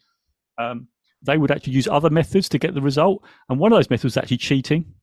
Um, 0.58 0.88
they 1.22 1.38
would 1.38 1.50
actually 1.50 1.74
use 1.74 1.88
other 1.88 2.10
methods 2.10 2.48
to 2.50 2.58
get 2.58 2.74
the 2.74 2.80
result. 2.80 3.22
And 3.48 3.58
one 3.58 3.72
of 3.72 3.78
those 3.78 3.90
methods 3.90 4.04
was 4.04 4.16
actually 4.16 4.38
cheating. 4.38 4.94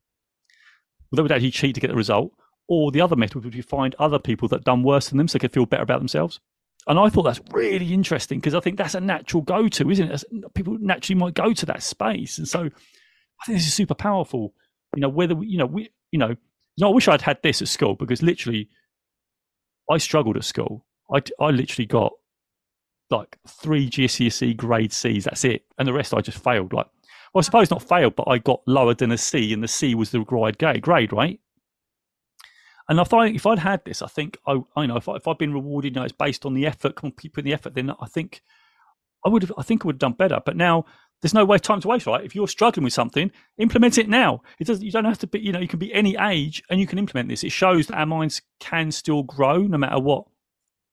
They 1.15 1.21
would 1.21 1.31
actually 1.31 1.51
cheat 1.51 1.75
to 1.75 1.81
get 1.81 1.89
the 1.89 1.95
result. 1.95 2.33
Or 2.67 2.91
the 2.91 3.01
other 3.01 3.15
method 3.15 3.43
would 3.43 3.53
be 3.53 3.61
find 3.61 3.95
other 3.97 4.19
people 4.19 4.47
that 4.49 4.63
done 4.63 4.83
worse 4.83 5.09
than 5.09 5.17
them 5.17 5.27
so 5.27 5.37
they 5.37 5.41
could 5.41 5.53
feel 5.53 5.65
better 5.65 5.83
about 5.83 5.99
themselves. 5.99 6.39
And 6.89 6.97
I 6.99 7.07
thought 7.07 7.21
that's 7.21 7.39
really 7.51 7.93
interesting 7.93 8.39
because 8.39 8.55
I 8.55 8.59
think 8.59 8.77
that's 8.77 8.95
a 8.95 8.99
natural 8.99 9.43
go 9.43 9.67
to, 9.69 9.91
isn't 9.91 10.11
it? 10.11 10.23
People 10.55 10.75
naturally 10.79 11.19
might 11.19 11.35
go 11.35 11.53
to 11.53 11.65
that 11.67 11.83
space. 11.83 12.39
And 12.39 12.47
so 12.47 12.61
I 12.61 13.45
think 13.45 13.59
this 13.59 13.67
is 13.67 13.73
super 13.75 13.93
powerful. 13.93 14.55
You 14.95 15.01
know, 15.01 15.09
whether 15.09 15.35
we, 15.35 15.47
you 15.47 15.59
know, 15.59 15.67
we, 15.67 15.91
you 16.11 16.17
know, 16.17 16.35
no, 16.79 16.89
I 16.89 16.93
wish 16.93 17.07
I'd 17.07 17.21
had 17.21 17.37
this 17.43 17.61
at 17.61 17.67
school 17.67 17.93
because 17.93 18.23
literally, 18.23 18.69
I 19.91 19.99
struggled 19.99 20.35
at 20.35 20.43
school. 20.43 20.85
I, 21.13 21.21
I 21.39 21.51
literally 21.51 21.85
got 21.85 22.13
like 23.11 23.37
three 23.47 23.87
GCSE 23.87 24.57
grade 24.57 24.91
C's. 24.91 25.25
That's 25.25 25.45
it, 25.45 25.65
and 25.77 25.87
the 25.87 25.93
rest 25.93 26.13
I 26.13 26.21
just 26.21 26.43
failed. 26.43 26.73
Like, 26.73 26.87
well, 27.33 27.39
I 27.39 27.43
suppose 27.43 27.69
not 27.69 27.87
failed, 27.87 28.15
but 28.15 28.27
I 28.27 28.39
got 28.39 28.61
lower 28.65 28.95
than 28.95 29.11
a 29.11 29.17
C, 29.17 29.53
and 29.53 29.63
the 29.63 29.67
C 29.67 29.93
was 29.93 30.09
the 30.09 30.19
required 30.19 30.57
grade, 30.57 31.13
right? 31.13 31.39
And 32.89 32.99
if 32.99 33.13
I 33.13 33.27
if 33.27 33.45
I'd 33.45 33.59
had 33.59 33.85
this, 33.85 34.01
I 34.01 34.07
think 34.07 34.37
I, 34.47 34.59
I 34.75 34.87
know 34.87 34.97
if, 34.97 35.07
I, 35.07 35.15
if 35.15 35.27
I'd 35.27 35.37
been 35.37 35.53
rewarded, 35.53 35.93
you 35.93 35.99
know, 35.99 36.03
it's 36.03 36.11
based 36.11 36.45
on 36.45 36.55
the 36.55 36.65
effort, 36.65 36.95
putting 36.95 37.43
the 37.43 37.53
effort, 37.53 37.75
then 37.75 37.91
I 38.01 38.07
think 38.07 38.41
I 39.23 39.29
would 39.29 39.43
have, 39.43 39.53
I 39.57 39.61
think 39.61 39.85
I 39.85 39.87
would 39.87 39.95
have 39.95 39.99
done 39.99 40.13
better. 40.13 40.39
But 40.43 40.57
now 40.57 40.85
there's 41.21 41.33
no 41.33 41.45
way 41.45 41.59
time 41.59 41.81
to 41.81 41.87
waste, 41.87 42.07
right? 42.07 42.25
If 42.25 42.33
you're 42.33 42.47
struggling 42.47 42.83
with 42.83 42.93
something, 42.93 43.31
implement 43.59 43.99
it 43.99 44.09
now. 44.09 44.41
It 44.59 44.65
doesn't 44.65 44.83
You 44.83 44.91
don't 44.91 45.05
have 45.05 45.19
to 45.19 45.27
be. 45.27 45.39
You 45.39 45.51
know, 45.51 45.59
you 45.59 45.67
can 45.67 45.79
be 45.79 45.93
any 45.93 46.17
age 46.17 46.63
and 46.69 46.79
you 46.79 46.87
can 46.87 46.97
implement 46.97 47.29
this. 47.29 47.43
It 47.43 47.51
shows 47.51 47.87
that 47.87 47.97
our 47.97 48.07
minds 48.07 48.41
can 48.59 48.91
still 48.91 49.21
grow 49.21 49.59
no 49.59 49.77
matter 49.77 49.99
what 49.99 50.25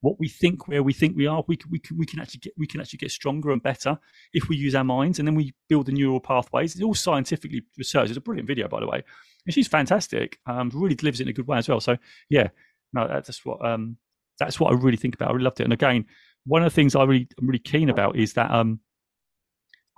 what 0.07 0.21
we 0.21 0.29
think 0.29 0.69
where 0.69 0.85
we 0.85 0.93
think 0.93 1.17
we 1.17 1.27
are. 1.27 1.43
We 1.49 1.57
can, 1.57 1.69
we 1.69 1.81
can, 1.81 1.99
we 1.99 2.07
can 2.07 2.21
actually 2.21 2.39
get 2.39 2.53
we 2.57 2.69
can 2.69 2.81
actually 2.81 2.99
get 2.99 3.11
stronger 3.11 3.51
and 3.51 3.61
better 3.61 3.99
if 4.33 4.49
we 4.49 4.57
use 4.57 4.77
our 4.77 4.85
minds, 4.85 5.19
and 5.19 5.27
then 5.27 5.35
we 5.35 5.53
build 5.69 5.87
the 5.87 5.93
neural 5.93 6.21
pathways. 6.21 6.75
It's 6.75 6.85
all 6.85 6.95
scientifically 6.95 7.63
researched. 7.77 8.11
It's 8.11 8.17
a 8.17 8.21
brilliant 8.21 8.47
video, 8.47 8.69
by 8.69 8.79
the 8.79 8.87
way, 8.87 9.03
and 9.45 9.53
she's 9.53 9.67
fantastic. 9.67 10.39
Um, 10.47 10.71
really 10.73 10.95
delivers 10.95 11.19
it 11.19 11.25
in 11.25 11.31
a 11.31 11.33
good 11.33 11.49
way 11.49 11.59
as 11.59 11.69
well. 11.69 11.81
So 11.81 11.97
yeah, 12.31 12.49
no, 12.93 13.09
that's 13.09 13.45
what 13.45 13.65
um 13.67 13.97
that's 14.39 14.61
what 14.61 14.73
I 14.73 14.77
really 14.77 14.97
think 14.97 15.17
about. 15.17 15.31
I 15.31 15.33
really 15.33 15.45
loved 15.45 15.59
it. 15.61 15.65
And 15.65 15.73
again, 15.73 16.07
one 16.45 16.63
of 16.63 16.71
the 16.71 16.75
things 16.75 16.95
I 16.95 17.03
really 17.03 17.27
I'm 17.41 17.49
really 17.49 17.59
keen 17.59 17.91
about 17.91 18.15
is 18.15 18.35
that 18.35 18.53
um 18.53 18.79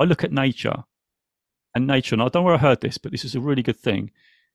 I 0.01 0.05
look 0.05 0.25
at 0.25 0.33
nature 0.33 0.85
and 1.75 1.87
nature, 1.87 2.15
and 2.15 2.23
I 2.23 2.29
don't 2.29 2.37
know 2.37 2.43
where 2.45 2.55
I 2.55 2.59
heard 2.59 2.81
this, 2.81 2.97
but 2.97 3.13
this 3.13 3.27
is 3.27 3.35
a 3.35 3.41
really 3.41 3.63
good 3.63 3.79
thing. 3.79 4.11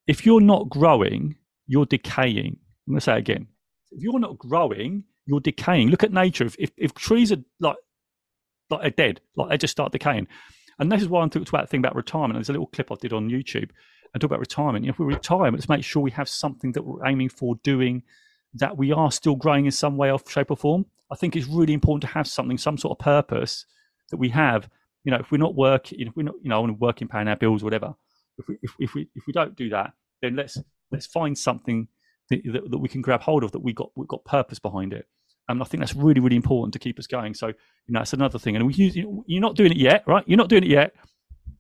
If 0.08 0.26
you're 0.26 0.42
not 0.42 0.68
growing, 0.70 1.36
you're 1.68 1.86
decaying. 1.86 2.58
I'm 2.88 2.94
going 2.94 3.00
to 3.00 3.02
say 3.02 3.14
it 3.14 3.20
again. 3.20 3.48
If 3.92 4.02
you're 4.02 4.20
not 4.20 4.40
growing, 4.40 5.04
you're 5.26 5.40
decaying. 5.40 5.90
Look 5.90 6.04
at 6.04 6.12
nature. 6.12 6.46
If, 6.46 6.56
if, 6.60 6.72
if 6.78 6.94
trees 6.94 7.32
are 7.32 7.38
like 7.60 7.78
like 8.70 8.86
are 8.86 8.90
dead, 8.92 9.22
like 9.36 9.50
they 9.50 9.58
just 9.58 9.72
start 9.72 9.92
decaying. 9.92 10.28
And 10.80 10.92
this 10.92 11.02
is 11.02 11.08
why 11.08 11.22
I'm 11.22 11.30
talking 11.30 11.48
about 11.48 11.64
the 11.64 11.68
thing 11.68 11.82
about 11.82 11.96
retirement. 11.96 12.36
There's 12.36 12.50
a 12.50 12.54
little 12.54 12.68
clip 12.68 12.92
I 12.92 12.96
did 13.00 13.14
on 13.14 13.30
YouTube. 13.30 13.70
and 14.14 14.22
talk 14.22 14.30
about 14.30 14.40
retirement. 14.40 14.88
If 14.88 14.98
we 14.98 15.06
retire, 15.06 15.52
let's 15.52 15.70
make 15.70 15.84
sure 15.84 16.02
we 16.02 16.12
have 16.12 16.28
something 16.28 16.72
that 16.72 16.84
we're 16.84 17.06
aiming 17.06 17.30
for 17.30 17.56
doing, 17.64 18.04
that 18.56 18.78
we 18.78 18.92
are 18.92 19.12
still 19.12 19.36
growing 19.36 19.66
in 19.66 19.72
some 19.72 19.98
way, 19.98 20.12
or 20.12 20.20
shape, 20.28 20.50
or 20.50 20.58
form. 20.58 20.86
I 21.12 21.16
think 21.16 21.36
it's 21.36 21.48
really 21.48 21.74
important 21.74 22.02
to 22.02 22.18
have 22.18 22.28
something, 22.28 22.58
some 22.58 22.78
sort 22.78 22.98
of 22.98 23.04
purpose 23.04 23.66
that 24.10 24.18
we 24.18 24.30
have 24.30 24.70
you 25.04 25.12
know, 25.12 25.18
if 25.18 25.32
we're 25.32 25.38
not 25.38 25.56
working, 25.56 26.00
if 26.00 26.16
we're 26.16 26.24
not, 26.24 26.36
you 26.42 26.50
know, 26.50 26.62
working 26.80 27.08
paying 27.08 27.28
our 27.28 27.36
bills, 27.36 27.64
whatever. 27.64 27.94
If 28.38 28.48
we, 28.48 28.58
if, 28.62 28.74
if 28.80 28.94
we, 28.94 29.10
if 29.16 29.24
we 29.28 29.34
don't 29.34 29.56
do 29.56 29.70
that, 29.70 29.94
then 30.22 30.36
let's 30.36 30.58
let's 30.92 31.06
find 31.06 31.38
something 31.38 31.88
that, 32.46 32.72
that, 32.72 32.78
we 32.78 32.90
can 32.90 33.02
grab 33.02 33.22
hold 33.22 33.44
of 33.44 33.52
that 33.52 33.60
we 33.60 33.74
got 33.74 33.92
we've 33.96 34.08
got 34.08 34.24
purpose 34.26 34.60
behind 34.60 34.94
it. 34.94 35.08
And 35.50 35.62
I 35.62 35.66
think 35.66 35.82
that's 35.82 35.96
really 35.96 36.22
really 36.22 36.36
important 36.36 36.74
to 36.74 36.80
keep 36.80 37.00
us 37.00 37.08
going. 37.08 37.34
So 37.34 37.48
you 37.48 37.54
know, 37.90 38.00
that's 38.00 38.14
another 38.14 38.40
thing. 38.40 38.56
And 38.56 38.66
we 38.66 38.74
use, 38.74 38.96
you're 38.96 39.42
not 39.42 39.56
doing 39.56 39.72
it 39.72 39.78
yet, 39.78 40.04
right? 40.08 40.24
You're 40.28 40.38
not 40.38 40.50
doing 40.50 40.64
it 40.64 40.70
yet. 40.70 40.94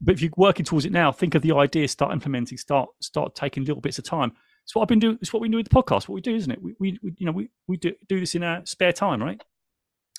But 0.01 0.15
if 0.15 0.21
you're 0.21 0.31
working 0.35 0.65
towards 0.65 0.85
it 0.85 0.91
now, 0.91 1.11
think 1.11 1.33
of 1.33 1.41
the 1.41 1.53
idea, 1.53 1.87
start 1.87 2.11
implementing, 2.11 2.57
start 2.57 2.89
start 3.01 3.35
taking 3.35 3.63
little 3.63 3.81
bits 3.81 3.97
of 3.99 4.05
time. 4.05 4.33
It's 4.63 4.75
what 4.75 4.83
I've 4.83 4.87
been 4.87 4.99
doing. 4.99 5.17
It's 5.21 5.33
what 5.33 5.41
we 5.41 5.49
do 5.49 5.57
with 5.57 5.69
the 5.69 5.75
podcast. 5.75 6.07
What 6.07 6.15
we 6.15 6.21
do, 6.21 6.35
isn't 6.35 6.51
it? 6.51 6.61
We, 6.61 6.73
we, 6.79 6.99
we 7.01 7.13
you 7.17 7.25
know 7.25 7.31
we, 7.31 7.49
we 7.67 7.77
do, 7.77 7.93
do 8.07 8.19
this 8.19 8.35
in 8.35 8.43
our 8.43 8.65
spare 8.65 8.93
time, 8.93 9.21
right? 9.21 9.41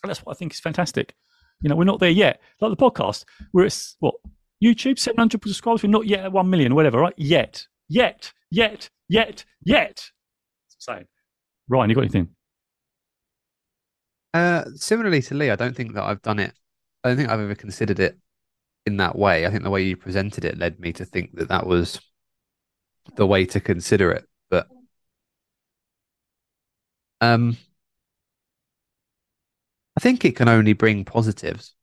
And 0.02 0.11
that's 0.11 0.25
what 0.25 0.37
I 0.37 0.38
think 0.38 0.52
is 0.52 0.61
fantastic. 0.61 1.14
You 1.61 1.68
know, 1.70 1.76
we're 1.76 1.84
not 1.84 2.00
there 2.00 2.11
yet. 2.11 2.40
Like 2.61 2.70
the 2.70 2.76
podcast, 2.76 3.25
we're 3.52 3.64
at 3.64 3.87
what 4.00 4.14
YouTube, 4.62 4.99
seven 4.99 5.18
hundred 5.18 5.42
subscribers. 5.42 5.82
We're 5.82 5.90
not 5.90 6.06
yet 6.06 6.25
at 6.25 6.32
one 6.32 6.50
million, 6.50 6.75
whatever. 6.75 6.99
Right? 6.99 7.14
Yet, 7.16 7.66
yet, 7.88 8.32
yet, 8.50 8.90
yet, 9.08 9.44
yet. 9.64 10.11
Saying, 10.84 11.06
Ryan, 11.68 11.88
you 11.88 11.96
got 11.96 12.02
anything? 12.02 12.28
Uh, 14.34 14.64
similarly 14.74 15.22
to 15.22 15.34
Lee, 15.34 15.50
I 15.50 15.56
don't 15.56 15.74
think 15.74 15.94
that 15.94 16.04
I've 16.04 16.20
done 16.20 16.38
it. 16.38 16.52
I 17.02 17.08
don't 17.08 17.16
think 17.16 17.30
I've 17.30 17.40
ever 17.40 17.54
considered 17.54 18.00
it 18.00 18.18
in 18.84 18.98
that 18.98 19.16
way. 19.16 19.46
I 19.46 19.50
think 19.50 19.62
the 19.62 19.70
way 19.70 19.82
you 19.82 19.96
presented 19.96 20.44
it 20.44 20.58
led 20.58 20.78
me 20.78 20.92
to 20.92 21.06
think 21.06 21.36
that 21.36 21.48
that 21.48 21.66
was 21.66 22.00
the 23.16 23.26
way 23.26 23.46
to 23.46 23.60
consider 23.60 24.10
it. 24.10 24.26
But 24.50 24.68
um, 27.22 27.56
I 29.96 30.00
think 30.00 30.26
it 30.26 30.36
can 30.36 30.48
only 30.48 30.74
bring 30.74 31.06
positives. 31.06 31.74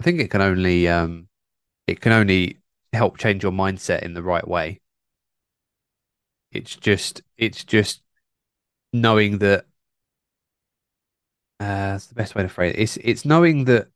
I 0.00 0.04
think 0.04 0.18
it 0.18 0.30
can 0.30 0.40
only 0.40 0.88
um, 0.88 1.28
it 1.86 2.00
can 2.00 2.12
only 2.12 2.58
help 2.94 3.18
change 3.18 3.42
your 3.42 3.52
mindset 3.52 4.02
in 4.02 4.14
the 4.14 4.22
right 4.22 4.46
way. 4.46 4.80
It's 6.52 6.74
just 6.74 7.20
it's 7.36 7.62
just 7.62 8.00
knowing 9.00 9.38
that 9.38 9.66
uh, 11.58 11.92
that's 11.92 12.06
the 12.06 12.14
best 12.14 12.34
way 12.34 12.42
to 12.42 12.48
phrase 12.48 12.74
it. 12.74 12.80
It's 12.80 12.96
it's 12.98 13.24
knowing 13.24 13.64
that 13.64 13.88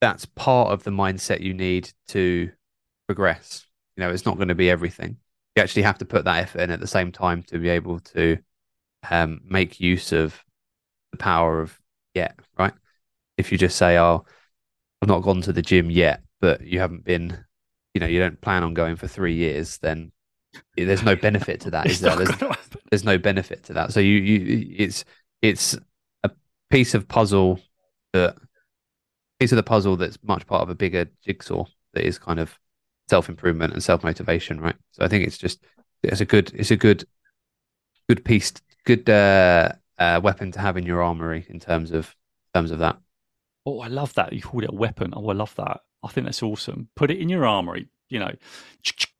that's 0.00 0.26
part 0.26 0.72
of 0.72 0.84
the 0.84 0.90
mindset 0.90 1.40
you 1.40 1.54
need 1.54 1.92
to 2.08 2.50
progress. 3.06 3.66
You 3.96 4.04
know, 4.04 4.10
it's 4.10 4.26
not 4.26 4.36
going 4.36 4.48
to 4.48 4.54
be 4.54 4.70
everything. 4.70 5.16
You 5.56 5.62
actually 5.62 5.82
have 5.82 5.98
to 5.98 6.04
put 6.04 6.24
that 6.24 6.42
effort 6.42 6.60
in 6.60 6.70
at 6.70 6.80
the 6.80 6.86
same 6.86 7.10
time 7.10 7.42
to 7.44 7.58
be 7.58 7.68
able 7.68 8.00
to 8.00 8.38
um, 9.10 9.40
make 9.44 9.80
use 9.80 10.12
of 10.12 10.40
the 11.10 11.18
power 11.18 11.60
of 11.60 11.78
yet, 12.14 12.38
right? 12.58 12.74
If 13.36 13.50
you 13.50 13.58
just 13.58 13.76
say, 13.76 13.98
"Oh, 13.98 14.24
I've 15.02 15.08
not 15.08 15.22
gone 15.22 15.42
to 15.42 15.52
the 15.52 15.62
gym 15.62 15.90
yet," 15.90 16.22
but 16.40 16.60
you 16.60 16.80
haven't 16.80 17.04
been, 17.04 17.44
you 17.94 18.00
know, 18.00 18.06
you 18.06 18.20
don't 18.20 18.40
plan 18.40 18.62
on 18.62 18.74
going 18.74 18.96
for 18.96 19.08
three 19.08 19.34
years, 19.34 19.78
then 19.78 20.12
there's 20.76 21.02
no 21.02 21.16
benefit 21.16 21.60
to 21.62 21.70
that, 21.70 21.86
is 21.90 22.00
there? 22.00 22.16
There's, 22.16 22.30
there's, 22.90 23.04
no 23.04 23.18
benefit 23.18 23.64
to 23.64 23.72
that. 23.74 23.92
So 23.92 24.00
you, 24.00 24.14
you, 24.14 24.74
it's 24.76 25.04
it's 25.42 25.76
a 26.24 26.30
piece 26.70 26.94
of 26.94 27.06
puzzle 27.08 27.60
that 28.12 28.36
piece 29.38 29.52
of 29.52 29.56
the 29.56 29.62
puzzle 29.62 29.96
that's 29.96 30.18
much 30.22 30.46
part 30.46 30.62
of 30.62 30.68
a 30.68 30.74
bigger 30.74 31.06
jigsaw 31.24 31.64
that 31.94 32.04
is 32.04 32.18
kind 32.18 32.40
of 32.40 32.58
self 33.08 33.28
improvement 33.28 33.72
and 33.72 33.82
self 33.82 34.04
motivation, 34.04 34.60
right? 34.60 34.76
So 34.92 35.04
I 35.04 35.08
think 35.08 35.26
it's 35.26 35.38
just 35.38 35.64
it's 36.02 36.20
a 36.20 36.24
good 36.24 36.52
it's 36.54 36.70
a 36.70 36.76
good 36.76 37.04
good 38.08 38.24
piece 38.24 38.52
good 38.88 39.08
uh, 39.10 39.72
uh, 39.98 40.20
weapon 40.22 40.50
to 40.52 40.60
have 40.60 40.76
in 40.76 40.86
your 40.86 41.02
armory 41.02 41.46
in 41.48 41.60
terms 41.60 41.90
of 41.90 42.14
in 42.54 42.60
terms 42.60 42.70
of 42.70 42.78
that. 42.78 42.98
Oh, 43.66 43.80
I 43.80 43.88
love 43.88 44.14
that 44.14 44.32
you 44.32 44.40
called 44.40 44.64
it 44.64 44.70
a 44.70 44.74
weapon. 44.74 45.12
Oh, 45.14 45.28
I 45.28 45.34
love 45.34 45.54
that. 45.56 45.80
I 46.02 46.08
think 46.08 46.26
that's 46.26 46.42
awesome. 46.42 46.88
Put 46.96 47.10
it 47.10 47.18
in 47.18 47.28
your 47.28 47.46
armory. 47.46 47.88
You 48.08 48.20
know, 48.20 48.32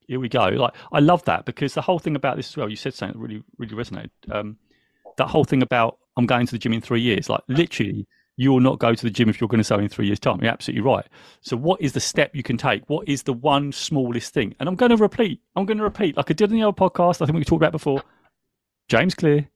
here 0.08 0.18
we 0.18 0.28
go. 0.28 0.48
Like 0.48 0.74
I 0.92 0.98
love 0.98 1.24
that 1.26 1.44
because 1.44 1.74
the 1.74 1.82
whole 1.82 2.00
thing 2.00 2.16
about 2.16 2.36
this 2.36 2.48
as 2.48 2.56
well. 2.56 2.68
You 2.68 2.76
said 2.76 2.94
something 2.94 3.20
that 3.20 3.26
really 3.26 3.44
really 3.58 3.76
resonated. 3.76 4.10
Um, 4.30 4.56
that 5.18 5.28
whole 5.28 5.44
thing 5.44 5.62
about 5.62 5.98
I'm 6.16 6.26
going 6.26 6.46
to 6.46 6.52
the 6.52 6.58
gym 6.58 6.72
in 6.72 6.80
three 6.80 7.00
years. 7.00 7.28
Like 7.28 7.42
literally, 7.46 8.06
you 8.36 8.52
will 8.52 8.60
not 8.60 8.78
go 8.78 8.94
to 8.94 9.02
the 9.02 9.10
gym 9.10 9.28
if 9.28 9.40
you're 9.40 9.48
going 9.48 9.58
to 9.60 9.64
sell 9.64 9.80
in 9.80 9.88
three 9.88 10.06
years' 10.06 10.20
time. 10.20 10.40
You're 10.40 10.52
absolutely 10.52 10.88
right. 10.88 11.06
So, 11.42 11.56
what 11.56 11.80
is 11.80 11.92
the 11.92 12.00
step 12.00 12.34
you 12.34 12.42
can 12.42 12.56
take? 12.56 12.88
What 12.88 13.08
is 13.08 13.24
the 13.24 13.32
one 13.32 13.72
smallest 13.72 14.32
thing? 14.32 14.54
And 14.58 14.68
I'm 14.68 14.76
going 14.76 14.90
to 14.90 14.96
repeat. 14.96 15.40
I'm 15.56 15.66
going 15.66 15.78
to 15.78 15.84
repeat, 15.84 16.16
like 16.16 16.30
I 16.30 16.34
did 16.34 16.50
in 16.50 16.56
the 16.56 16.62
other 16.66 16.74
podcast. 16.74 17.20
I 17.20 17.26
think 17.26 17.36
we 17.36 17.44
talked 17.44 17.62
about 17.62 17.72
before. 17.72 18.02
James 18.88 19.14
Clear, 19.14 19.48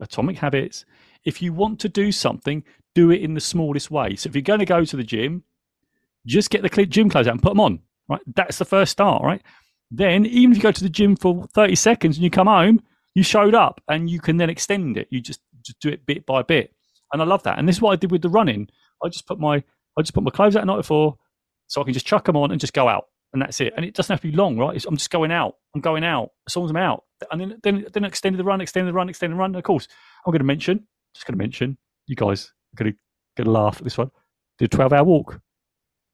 Atomic 0.00 0.38
Habits. 0.38 0.86
If 1.24 1.42
you 1.42 1.52
want 1.52 1.80
to 1.80 1.88
do 1.88 2.10
something, 2.10 2.64
do 2.94 3.10
it 3.10 3.20
in 3.20 3.34
the 3.34 3.40
smallest 3.40 3.90
way. 3.90 4.16
So 4.16 4.28
if 4.28 4.34
you're 4.34 4.42
going 4.42 4.60
to 4.60 4.64
go 4.64 4.84
to 4.84 4.96
the 4.96 5.02
gym, 5.02 5.42
just 6.24 6.50
get 6.50 6.62
the 6.62 6.86
gym 6.86 7.10
clothes 7.10 7.26
out 7.26 7.32
and 7.32 7.42
put 7.42 7.50
them 7.50 7.60
on. 7.60 7.80
Right, 8.08 8.20
that's 8.34 8.58
the 8.58 8.64
first 8.64 8.92
start. 8.92 9.22
Right. 9.22 9.42
Then, 9.90 10.26
even 10.26 10.52
if 10.52 10.58
you 10.58 10.62
go 10.62 10.72
to 10.72 10.82
the 10.82 10.90
gym 10.90 11.16
for 11.16 11.46
30 11.54 11.74
seconds 11.74 12.16
and 12.16 12.24
you 12.24 12.30
come 12.30 12.46
home, 12.46 12.80
you 13.14 13.22
showed 13.22 13.54
up, 13.54 13.80
and 13.88 14.08
you 14.10 14.20
can 14.20 14.36
then 14.36 14.50
extend 14.50 14.96
it. 14.96 15.08
You 15.10 15.20
just 15.20 15.40
just 15.62 15.80
do 15.80 15.88
it 15.88 16.06
bit 16.06 16.24
by 16.26 16.42
bit, 16.42 16.72
and 17.12 17.22
I 17.22 17.24
love 17.24 17.42
that. 17.44 17.58
And 17.58 17.68
this 17.68 17.76
is 17.76 17.82
what 17.82 17.92
I 17.92 17.96
did 17.96 18.10
with 18.10 18.22
the 18.22 18.28
running. 18.28 18.68
I 19.02 19.08
just 19.08 19.26
put 19.26 19.38
my 19.38 19.56
I 19.98 20.02
just 20.02 20.14
put 20.14 20.22
my 20.22 20.30
clothes 20.30 20.56
out 20.56 20.60
at 20.60 20.66
night 20.66 20.76
before, 20.76 21.16
so 21.66 21.80
I 21.80 21.84
can 21.84 21.94
just 21.94 22.06
chuck 22.06 22.24
them 22.24 22.36
on 22.36 22.50
and 22.50 22.60
just 22.60 22.72
go 22.74 22.88
out, 22.88 23.06
and 23.32 23.40
that's 23.42 23.60
it. 23.60 23.72
And 23.76 23.84
it 23.84 23.94
doesn't 23.94 24.12
have 24.12 24.20
to 24.20 24.30
be 24.30 24.36
long, 24.36 24.58
right? 24.58 24.76
It's, 24.76 24.84
I'm 24.84 24.96
just 24.96 25.10
going 25.10 25.32
out. 25.32 25.56
I'm 25.74 25.80
going 25.80 26.04
out 26.04 26.30
as 26.46 26.54
long 26.56 26.66
as 26.66 26.70
I'm 26.70 26.76
out 26.76 27.04
and 27.30 27.40
then 27.40 27.58
then 27.62 27.86
then 27.92 28.04
extended 28.04 28.38
the 28.38 28.44
run, 28.44 28.60
extended 28.60 28.88
the 28.90 28.96
run, 28.96 29.08
extended 29.08 29.34
the 29.34 29.38
run. 29.38 29.50
And 29.50 29.56
of 29.56 29.64
course, 29.64 29.88
I'm 30.26 30.32
going 30.32 30.40
to 30.40 30.44
mention, 30.44 30.86
just 31.14 31.26
going 31.26 31.34
to 31.34 31.42
mention, 31.42 31.78
you 32.06 32.16
guys 32.16 32.52
are 32.74 32.82
going 32.82 32.92
to 32.92 32.98
get 33.36 33.46
a 33.46 33.50
laugh 33.50 33.78
at 33.78 33.84
this 33.84 33.98
one. 33.98 34.10
Did 34.58 34.72
a 34.72 34.76
12 34.76 34.92
hour 34.92 35.04
walk, 35.04 35.40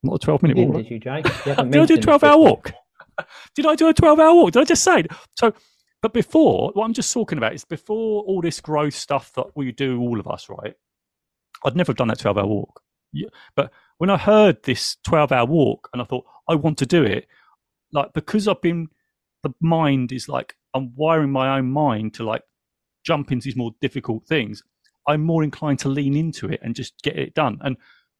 not 0.03 0.17
a 0.17 0.19
12 0.19 0.43
minute 0.43 0.57
walk. 0.59 0.77
Did 0.77 0.91
you, 0.91 0.99
Jake? 0.99 1.27
You 1.47 1.55
did 1.71 1.77
I 1.77 1.87
do 1.87 1.95
a 1.95 1.99
12 1.99 2.25
hour 2.25 2.39
walk? 2.39 2.73
did 3.55 3.67
I 3.67 3.75
do 3.75 3.89
a 3.89 3.95
12 3.95 4.19
hour 4.19 4.35
walk? 4.35 4.53
Did 4.53 4.61
I 4.61 4.65
just 4.65 4.85
say? 4.85 5.01
It? 5.01 5.11
So, 5.39 5.53
but 6.03 6.13
before, 6.13 6.71
what 6.75 6.85
I'm 6.85 6.93
just 6.93 7.13
talking 7.13 7.39
about 7.39 7.55
is 7.55 7.65
before 7.65 8.23
all 8.25 8.41
this 8.43 8.61
growth 8.61 8.95
stuff 8.95 9.33
that 9.35 9.47
we 9.55 9.73
do, 9.73 10.01
all 10.01 10.21
of 10.21 10.29
us, 10.29 10.49
right? 10.49 10.75
I'd 11.65 11.77
never 11.77 11.91
have 11.91 11.97
done 11.97 12.09
that 12.09 12.19
12 12.19 12.39
hour 12.39 12.47
walk. 12.47 12.81
But 13.55 13.73
when 13.99 14.11
I 14.11 14.17
heard 14.17 14.63
this 14.65 14.97
12 15.05 15.33
hour 15.33 15.47
walk 15.47 15.89
and 15.93 16.03
I 16.03 16.05
thought, 16.05 16.25
I 16.49 16.55
want 16.57 16.79
to 16.79 16.87
do 16.87 17.03
it, 17.05 17.27
like 17.93 18.13
because 18.13 18.49
I've 18.49 18.61
been, 18.61 18.89
the 19.43 19.51
mind 19.61 20.13
is 20.13 20.29
like 20.29 20.57
I'm 20.75 20.95
wiring 20.97 21.31
my 21.31 21.57
own 21.57 21.71
mind 21.71 22.15
to 22.15 22.25
like 22.25 22.43
jump 23.05 23.31
into 23.31 23.45
these 23.45 23.57
more 23.57 23.73
difficult 23.81 24.27
things, 24.27 24.63
I'm 25.07 25.23
more 25.23 25.45
inclined 25.45 25.79
to 25.81 25.89
lean 25.89 26.17
into 26.17 26.49
it 26.49 26.61
and 26.63 26.75
just 26.75 26.95
get 27.03 27.17
it 27.17 27.35
done. 27.35 27.59
And 27.61 27.77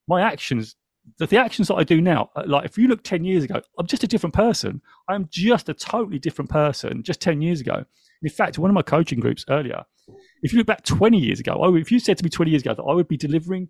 my 0.07 0.21
actions, 0.21 0.75
the, 1.17 1.27
the 1.27 1.37
actions 1.37 1.67
that 1.67 1.75
I 1.75 1.83
do 1.83 2.01
now, 2.01 2.29
uh, 2.35 2.43
like 2.45 2.65
if 2.65 2.77
you 2.77 2.87
look 2.87 3.03
10 3.03 3.23
years 3.23 3.43
ago, 3.43 3.61
I'm 3.79 3.87
just 3.87 4.03
a 4.03 4.07
different 4.07 4.33
person. 4.33 4.81
I'm 5.09 5.27
just 5.31 5.69
a 5.69 5.73
totally 5.73 6.19
different 6.19 6.49
person 6.49 7.03
just 7.03 7.21
10 7.21 7.41
years 7.41 7.61
ago. 7.61 7.85
In 8.21 8.29
fact, 8.29 8.57
one 8.57 8.69
of 8.69 8.73
my 8.73 8.81
coaching 8.81 9.19
groups 9.19 9.45
earlier, 9.49 9.83
if 10.41 10.51
you 10.51 10.57
look 10.57 10.67
back 10.67 10.83
20 10.83 11.17
years 11.17 11.39
ago, 11.39 11.57
oh, 11.59 11.75
if 11.75 11.91
you 11.91 11.99
said 11.99 12.17
to 12.17 12.23
me 12.23 12.29
20 12.29 12.51
years 12.51 12.61
ago 12.61 12.73
that 12.73 12.83
I 12.83 12.93
would 12.93 13.07
be 13.07 13.17
delivering 13.17 13.69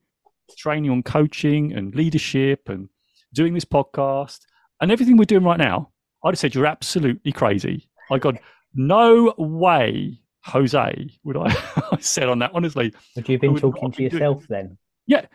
training 0.58 0.92
on 0.92 1.04
coaching 1.04 1.74
and 1.74 1.96
leadership 1.96 2.70
and 2.70 2.89
doing 3.34 3.54
this 3.54 3.65
podcast 3.65 4.39
and 4.82 4.92
everything 4.92 5.18
we're 5.18 5.25
doing 5.25 5.44
right 5.44 5.60
now, 5.60 5.89
I'd 6.24 6.30
have 6.30 6.39
said 6.39 6.56
you're 6.56 6.65
absolutely 6.65 7.32
crazy. 7.32 7.89
I 8.12 8.18
got 8.18 8.36
no 8.74 9.34
way 9.38 10.20
Jose 10.46 11.10
would 11.24 11.38
I, 11.38 11.48
I 11.92 11.98
said 12.00 12.30
on 12.30 12.39
that 12.39 12.51
honestly. 12.54 12.94
Would 13.15 13.27
you 13.27 13.34
have 13.34 13.42
been 13.42 13.54
would 13.54 13.62
talking 13.62 13.92
to 13.92 13.98
be 13.98 14.10
doing- 14.10 14.22
yourself 14.22 14.46
then? 14.48 14.77
Yeah. 15.08 15.25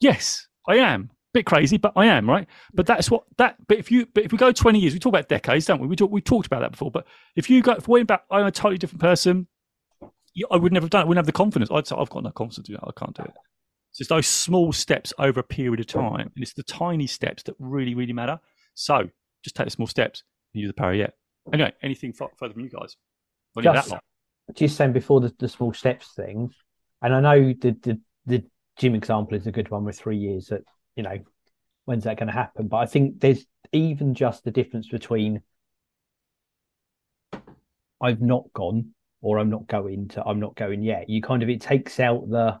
Yes, 0.00 0.48
I 0.66 0.76
am. 0.76 1.10
a 1.12 1.14
Bit 1.34 1.46
crazy, 1.46 1.76
but 1.76 1.92
I 1.96 2.06
am 2.06 2.28
right. 2.28 2.46
But 2.74 2.86
that's 2.86 3.10
what 3.10 3.24
that. 3.38 3.56
But 3.66 3.78
if 3.78 3.90
you, 3.90 4.06
but 4.14 4.24
if 4.24 4.32
we 4.32 4.38
go 4.38 4.52
twenty 4.52 4.78
years, 4.80 4.92
we 4.92 4.98
talk 4.98 5.10
about 5.12 5.28
decades, 5.28 5.66
don't 5.66 5.80
we? 5.80 5.86
We 5.86 5.96
talk, 5.96 6.10
we 6.10 6.20
talked 6.20 6.46
about 6.46 6.60
that 6.60 6.72
before. 6.72 6.90
But 6.90 7.06
if 7.36 7.48
you 7.48 7.62
go, 7.62 7.72
if 7.72 7.88
we 7.88 8.00
went 8.00 8.08
back, 8.08 8.24
I'm 8.30 8.46
a 8.46 8.50
totally 8.50 8.78
different 8.78 9.00
person. 9.00 9.46
You, 10.34 10.46
I 10.50 10.56
would 10.56 10.72
never 10.72 10.84
have 10.84 10.90
done 10.90 11.00
it. 11.00 11.04
I 11.04 11.08
wouldn't 11.08 11.18
have 11.18 11.26
the 11.26 11.32
confidence. 11.32 11.70
I'd 11.70 11.86
say 11.86 11.96
I've 11.98 12.10
got 12.10 12.22
no 12.22 12.30
confidence 12.30 12.66
to 12.66 12.72
do 12.72 12.78
that. 12.78 12.84
I 12.86 12.92
can't 12.98 13.14
do 13.14 13.22
it. 13.22 13.32
So 13.92 14.02
It's 14.02 14.08
those 14.08 14.26
small 14.26 14.72
steps 14.72 15.12
over 15.18 15.40
a 15.40 15.42
period 15.42 15.80
of 15.80 15.86
time, 15.86 16.30
and 16.34 16.42
it's 16.42 16.54
the 16.54 16.62
tiny 16.62 17.06
steps 17.06 17.42
that 17.42 17.54
really, 17.58 17.94
really 17.94 18.14
matter. 18.14 18.40
So 18.74 19.08
just 19.44 19.54
take 19.56 19.66
the 19.66 19.70
small 19.70 19.86
steps 19.86 20.22
and 20.54 20.62
use 20.62 20.70
the 20.70 20.74
power 20.74 20.94
yet. 20.94 21.14
Anyway, 21.52 21.72
anything 21.82 22.12
fu- 22.14 22.28
further 22.38 22.54
from 22.54 22.62
you 22.62 22.70
guys? 22.70 22.96
Just-. 23.64 23.88
Just 24.54 24.76
saying 24.76 24.92
before 24.92 25.20
the, 25.20 25.34
the 25.38 25.48
small 25.48 25.72
steps 25.74 26.14
thing, 26.14 26.50
and 27.02 27.14
I 27.14 27.20
know 27.20 27.52
the, 27.52 27.76
the 27.82 28.00
the 28.24 28.44
gym 28.82 28.94
example 28.96 29.36
is 29.36 29.46
a 29.46 29.52
good 29.52 29.70
one 29.70 29.84
with 29.84 29.96
three 29.96 30.18
years. 30.18 30.48
That 30.48 30.62
you 30.96 31.04
know, 31.04 31.18
when's 31.84 32.04
that 32.04 32.18
going 32.18 32.26
to 32.26 32.32
happen? 32.32 32.66
But 32.66 32.78
I 32.78 32.86
think 32.86 33.20
there's 33.20 33.46
even 33.72 34.14
just 34.14 34.44
the 34.44 34.50
difference 34.50 34.88
between 34.88 35.40
I've 38.00 38.20
not 38.20 38.52
gone 38.52 38.90
or 39.20 39.38
I'm 39.38 39.50
not 39.50 39.68
going 39.68 40.08
to 40.08 40.24
I'm 40.24 40.40
not 40.40 40.56
going 40.56 40.82
yet. 40.82 41.08
You 41.08 41.22
kind 41.22 41.42
of 41.44 41.48
it 41.48 41.60
takes 41.60 42.00
out 42.00 42.28
the 42.28 42.58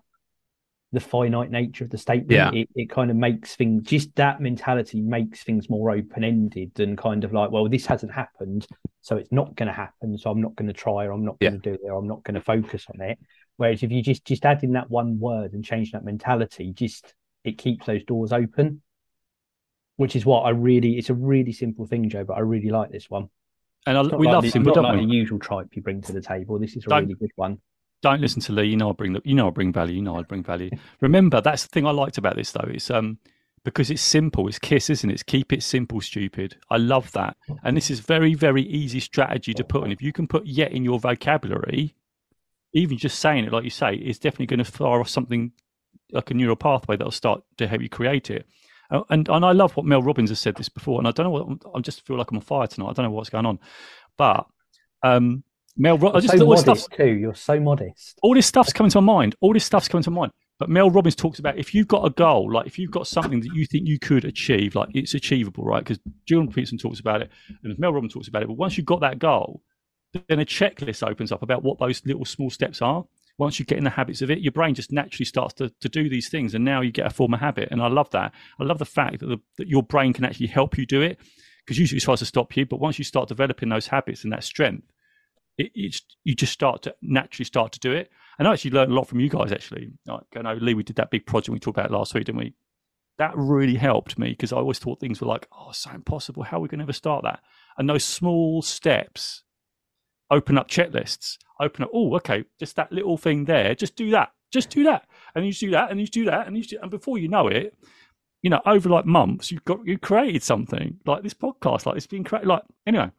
the 0.92 1.00
finite 1.00 1.50
nature 1.50 1.84
of 1.84 1.90
the 1.90 1.98
statement. 1.98 2.30
Yeah. 2.30 2.52
It 2.52 2.68
it 2.76 2.88
kind 2.90 3.10
of 3.10 3.16
makes 3.16 3.56
things 3.56 3.82
just 3.82 4.14
that 4.14 4.40
mentality 4.40 5.00
makes 5.00 5.42
things 5.42 5.68
more 5.68 5.90
open 5.90 6.22
ended 6.22 6.78
and 6.78 6.96
kind 6.96 7.24
of 7.24 7.32
like, 7.32 7.50
well, 7.50 7.68
this 7.68 7.86
hasn't 7.86 8.12
happened, 8.12 8.66
so 9.00 9.16
it's 9.16 9.32
not 9.32 9.56
going 9.56 9.66
to 9.66 9.72
happen. 9.72 10.16
So 10.16 10.30
I'm 10.30 10.40
not 10.40 10.54
going 10.54 10.68
to 10.68 10.72
try, 10.72 11.06
or 11.06 11.10
I'm 11.10 11.24
not 11.24 11.40
going 11.40 11.60
to 11.60 11.70
do 11.70 11.74
it, 11.74 11.80
or 11.82 11.98
I'm 11.98 12.06
not 12.06 12.22
going 12.22 12.36
to 12.36 12.40
focus 12.40 12.86
on 12.94 13.00
it. 13.00 13.18
Whereas 13.56 13.82
if 13.82 13.92
you 13.92 14.02
just 14.02 14.24
just 14.24 14.44
add 14.44 14.62
in 14.64 14.72
that 14.72 14.90
one 14.90 15.18
word 15.18 15.52
and 15.52 15.64
change 15.64 15.92
that 15.92 16.04
mentality, 16.04 16.72
just 16.72 17.14
it 17.44 17.58
keeps 17.58 17.86
those 17.86 18.04
doors 18.04 18.32
open. 18.32 18.82
Which 19.96 20.16
is 20.16 20.24
what 20.24 20.40
I 20.42 20.50
really 20.50 20.98
it's 20.98 21.10
a 21.10 21.14
really 21.14 21.52
simple 21.52 21.86
thing, 21.86 22.08
Joe, 22.08 22.24
but 22.24 22.34
I 22.34 22.40
really 22.40 22.70
like 22.70 22.90
this 22.90 23.10
one. 23.10 23.28
And 23.86 23.98
I, 23.98 24.02
we 24.02 24.26
like 24.26 24.34
love 24.34 24.44
the, 24.44 24.50
Simba, 24.50 24.68
not 24.68 24.74
don't 24.76 24.84
like 24.84 25.00
we? 25.00 25.06
the 25.06 25.12
usual 25.12 25.38
tripe 25.38 25.68
you 25.74 25.82
bring 25.82 26.00
to 26.02 26.12
the 26.12 26.20
table. 26.20 26.58
This 26.58 26.76
is 26.76 26.84
a 26.86 26.88
Don't- 26.88 27.02
really 27.04 27.14
good 27.14 27.30
one. 27.36 27.58
don't 28.00 28.20
listen 28.20 28.40
to 28.42 28.52
Lee. 28.52 28.64
You 28.66 28.76
know 28.76 28.90
I 28.90 28.92
bring 28.92 29.12
the, 29.12 29.20
you 29.24 29.34
know 29.34 29.48
I 29.48 29.50
bring 29.50 29.72
value. 29.72 29.96
You 29.96 30.02
know 30.02 30.16
I 30.18 30.22
bring 30.22 30.42
value. 30.42 30.70
Remember, 31.00 31.40
that's 31.40 31.64
the 31.64 31.68
thing 31.68 31.86
I 31.86 31.90
liked 31.90 32.16
about 32.18 32.36
this 32.36 32.52
though. 32.52 32.68
It's 32.68 32.90
um 32.90 33.18
because 33.64 33.90
it's 33.90 34.02
simple. 34.02 34.48
It's 34.48 34.58
Kiss, 34.58 34.90
isn't 34.90 35.08
it? 35.08 35.14
It's 35.14 35.22
keep 35.22 35.52
it 35.52 35.62
simple, 35.62 36.00
stupid. 36.00 36.56
I 36.70 36.78
love 36.78 37.12
that. 37.12 37.36
And 37.62 37.76
this 37.76 37.90
is 37.90 38.00
very 38.00 38.34
very 38.34 38.62
easy 38.62 38.98
strategy 38.98 39.52
to 39.54 39.62
put 39.64 39.84
in. 39.84 39.92
If 39.92 40.00
you 40.02 40.12
can 40.12 40.26
put 40.26 40.46
yet 40.46 40.72
in 40.72 40.82
your 40.84 40.98
vocabulary, 40.98 41.94
even 42.74 42.96
just 42.98 43.18
saying 43.18 43.44
it 43.44 43.52
like 43.52 43.64
you 43.64 43.70
say, 43.70 43.94
is 43.94 44.18
definitely 44.18 44.46
going 44.46 44.64
to 44.64 44.70
fire 44.70 45.00
off 45.00 45.08
something 45.08 45.52
like 46.10 46.30
a 46.30 46.34
neural 46.34 46.56
pathway 46.56 46.96
that'll 46.96 47.10
start 47.10 47.42
to 47.58 47.66
help 47.66 47.82
you 47.82 47.88
create 47.88 48.30
it. 48.30 48.46
Uh, 48.90 49.02
And 49.10 49.28
and 49.28 49.44
I 49.44 49.52
love 49.52 49.76
what 49.76 49.86
Mel 49.86 50.02
Robbins 50.02 50.30
has 50.30 50.40
said 50.40 50.56
this 50.56 50.68
before. 50.68 50.98
And 51.00 51.08
I 51.08 51.10
don't 51.10 51.24
know 51.24 51.30
what 51.30 51.74
I 51.74 51.80
just 51.80 52.06
feel 52.06 52.16
like 52.18 52.30
I'm 52.30 52.36
on 52.38 52.42
fire 52.42 52.66
tonight. 52.66 52.88
I 52.90 52.92
don't 52.94 53.04
know 53.06 53.10
what's 53.10 53.30
going 53.30 53.46
on, 53.46 53.58
but 54.16 54.46
um. 55.02 55.44
Mel, 55.74 55.96
Ro- 55.96 56.12
I 56.12 56.20
just 56.20 56.36
so 56.36 56.44
all 56.44 56.54
this 56.54 56.66
modest 56.66 56.92
too. 56.92 57.06
You're 57.06 57.34
so 57.34 57.58
modest. 57.58 58.18
all 58.22 58.34
this 58.34 58.46
stuff's 58.46 58.74
coming 58.74 58.90
to 58.90 59.00
my 59.00 59.12
mind. 59.14 59.34
All 59.40 59.54
this 59.54 59.64
stuff's 59.64 59.88
coming 59.88 60.02
to 60.04 60.10
my 60.10 60.20
mind. 60.20 60.32
But 60.58 60.68
Mel 60.68 60.90
Robbins 60.90 61.16
talks 61.16 61.38
about 61.38 61.58
if 61.58 61.74
you've 61.74 61.88
got 61.88 62.04
a 62.04 62.10
goal, 62.10 62.52
like 62.52 62.66
if 62.66 62.78
you've 62.78 62.90
got 62.90 63.06
something 63.06 63.40
that 63.40 63.54
you 63.54 63.64
think 63.64 63.88
you 63.88 63.98
could 63.98 64.26
achieve, 64.26 64.74
like 64.74 64.90
it's 64.92 65.14
achievable, 65.14 65.64
right? 65.64 65.82
Because 65.82 65.98
Jordan 66.28 66.52
Peterson 66.52 66.76
talks 66.76 67.00
about 67.00 67.22
it, 67.22 67.30
and 67.64 67.78
Mel 67.78 67.94
Robbins 67.94 68.12
talks 68.12 68.28
about 68.28 68.42
it. 68.42 68.48
But 68.48 68.58
once 68.58 68.76
you've 68.76 68.84
got 68.84 69.00
that 69.00 69.18
goal, 69.18 69.62
then 70.28 70.40
a 70.40 70.44
checklist 70.44 71.06
opens 71.06 71.32
up 71.32 71.42
about 71.42 71.62
what 71.62 71.78
those 71.78 72.04
little 72.04 72.24
small 72.24 72.50
steps 72.50 72.82
are. 72.82 73.04
Once 73.38 73.58
you 73.58 73.64
get 73.64 73.78
in 73.78 73.84
the 73.84 73.90
habits 73.90 74.20
of 74.20 74.30
it, 74.30 74.40
your 74.40 74.52
brain 74.52 74.74
just 74.74 74.92
naturally 74.92 75.24
starts 75.24 75.54
to, 75.54 75.72
to 75.80 75.88
do 75.88 76.08
these 76.08 76.28
things, 76.28 76.54
and 76.54 76.64
now 76.64 76.80
you 76.82 76.92
get 76.92 77.06
a 77.06 77.10
form 77.10 77.32
of 77.32 77.40
habit. 77.40 77.68
And 77.70 77.82
I 77.82 77.88
love 77.88 78.10
that. 78.10 78.32
I 78.60 78.64
love 78.64 78.78
the 78.78 78.84
fact 78.84 79.20
that, 79.20 79.26
the, 79.26 79.38
that 79.56 79.68
your 79.68 79.82
brain 79.82 80.12
can 80.12 80.24
actually 80.24 80.48
help 80.48 80.76
you 80.76 80.84
do 80.84 81.00
it, 81.00 81.18
because 81.64 81.78
usually 81.78 81.96
it 81.96 82.02
tries 82.02 82.18
to 82.18 82.26
stop 82.26 82.54
you. 82.56 82.66
But 82.66 82.80
once 82.80 82.98
you 82.98 83.04
start 83.04 83.28
developing 83.28 83.70
those 83.70 83.86
habits 83.86 84.24
and 84.24 84.32
that 84.32 84.44
strength, 84.44 84.86
it, 85.56 85.72
it's 85.74 86.02
you 86.24 86.34
just 86.34 86.52
start 86.52 86.82
to 86.82 86.94
naturally 87.00 87.46
start 87.46 87.72
to 87.72 87.80
do 87.80 87.92
it. 87.92 88.10
And 88.38 88.46
I 88.46 88.52
actually 88.52 88.72
learned 88.72 88.92
a 88.92 88.94
lot 88.94 89.08
from 89.08 89.20
you 89.20 89.30
guys. 89.30 89.50
Actually, 89.50 89.92
like, 90.06 90.24
I 90.36 90.42
know 90.42 90.54
Lee, 90.54 90.74
we 90.74 90.82
did 90.82 90.96
that 90.96 91.10
big 91.10 91.26
project 91.26 91.52
we 91.52 91.58
talked 91.58 91.78
about 91.78 91.90
last 91.90 92.14
week, 92.14 92.24
didn't 92.24 92.38
we? 92.38 92.54
That 93.18 93.32
really 93.34 93.76
helped 93.76 94.18
me 94.18 94.30
because 94.30 94.52
I 94.52 94.56
always 94.56 94.78
thought 94.78 95.00
things 95.00 95.20
were 95.20 95.26
like, 95.26 95.46
oh, 95.52 95.72
so 95.72 95.90
impossible. 95.90 96.42
How 96.42 96.58
are 96.58 96.60
we 96.60 96.68
going 96.68 96.80
to 96.80 96.84
ever 96.84 96.92
start 96.92 97.24
that? 97.24 97.40
And 97.78 97.88
those 97.88 98.04
small 98.04 98.62
steps 98.62 99.42
open 100.32 100.58
up 100.58 100.68
checklists. 100.68 101.38
Open 101.60 101.84
up. 101.84 101.90
Oh, 101.94 102.16
okay, 102.16 102.44
just 102.58 102.74
that 102.76 102.90
little 102.90 103.16
thing 103.16 103.44
there. 103.44 103.74
Just 103.74 103.94
do 103.94 104.10
that. 104.10 104.32
Just 104.50 104.70
do 104.70 104.82
that. 104.84 105.06
And 105.34 105.46
you 105.46 105.52
do 105.52 105.70
that, 105.70 105.90
and 105.90 106.00
you 106.00 106.06
do 106.06 106.24
that, 106.24 106.46
and 106.46 106.56
you 106.56 106.64
do, 106.64 106.78
and 106.82 106.90
before 106.90 107.18
you 107.18 107.28
know 107.28 107.46
it, 107.46 107.74
you 108.42 108.50
know, 108.50 108.60
over 108.66 108.88
like 108.88 109.06
months, 109.06 109.52
you've 109.52 109.64
got 109.64 109.86
you 109.86 109.98
created 109.98 110.42
something 110.42 110.98
like 111.06 111.22
this 111.22 111.34
podcast. 111.34 111.86
Like 111.86 111.96
it's 111.96 112.06
been 112.06 112.24
created. 112.24 112.48
Like 112.48 112.62
anyway, 112.86 113.10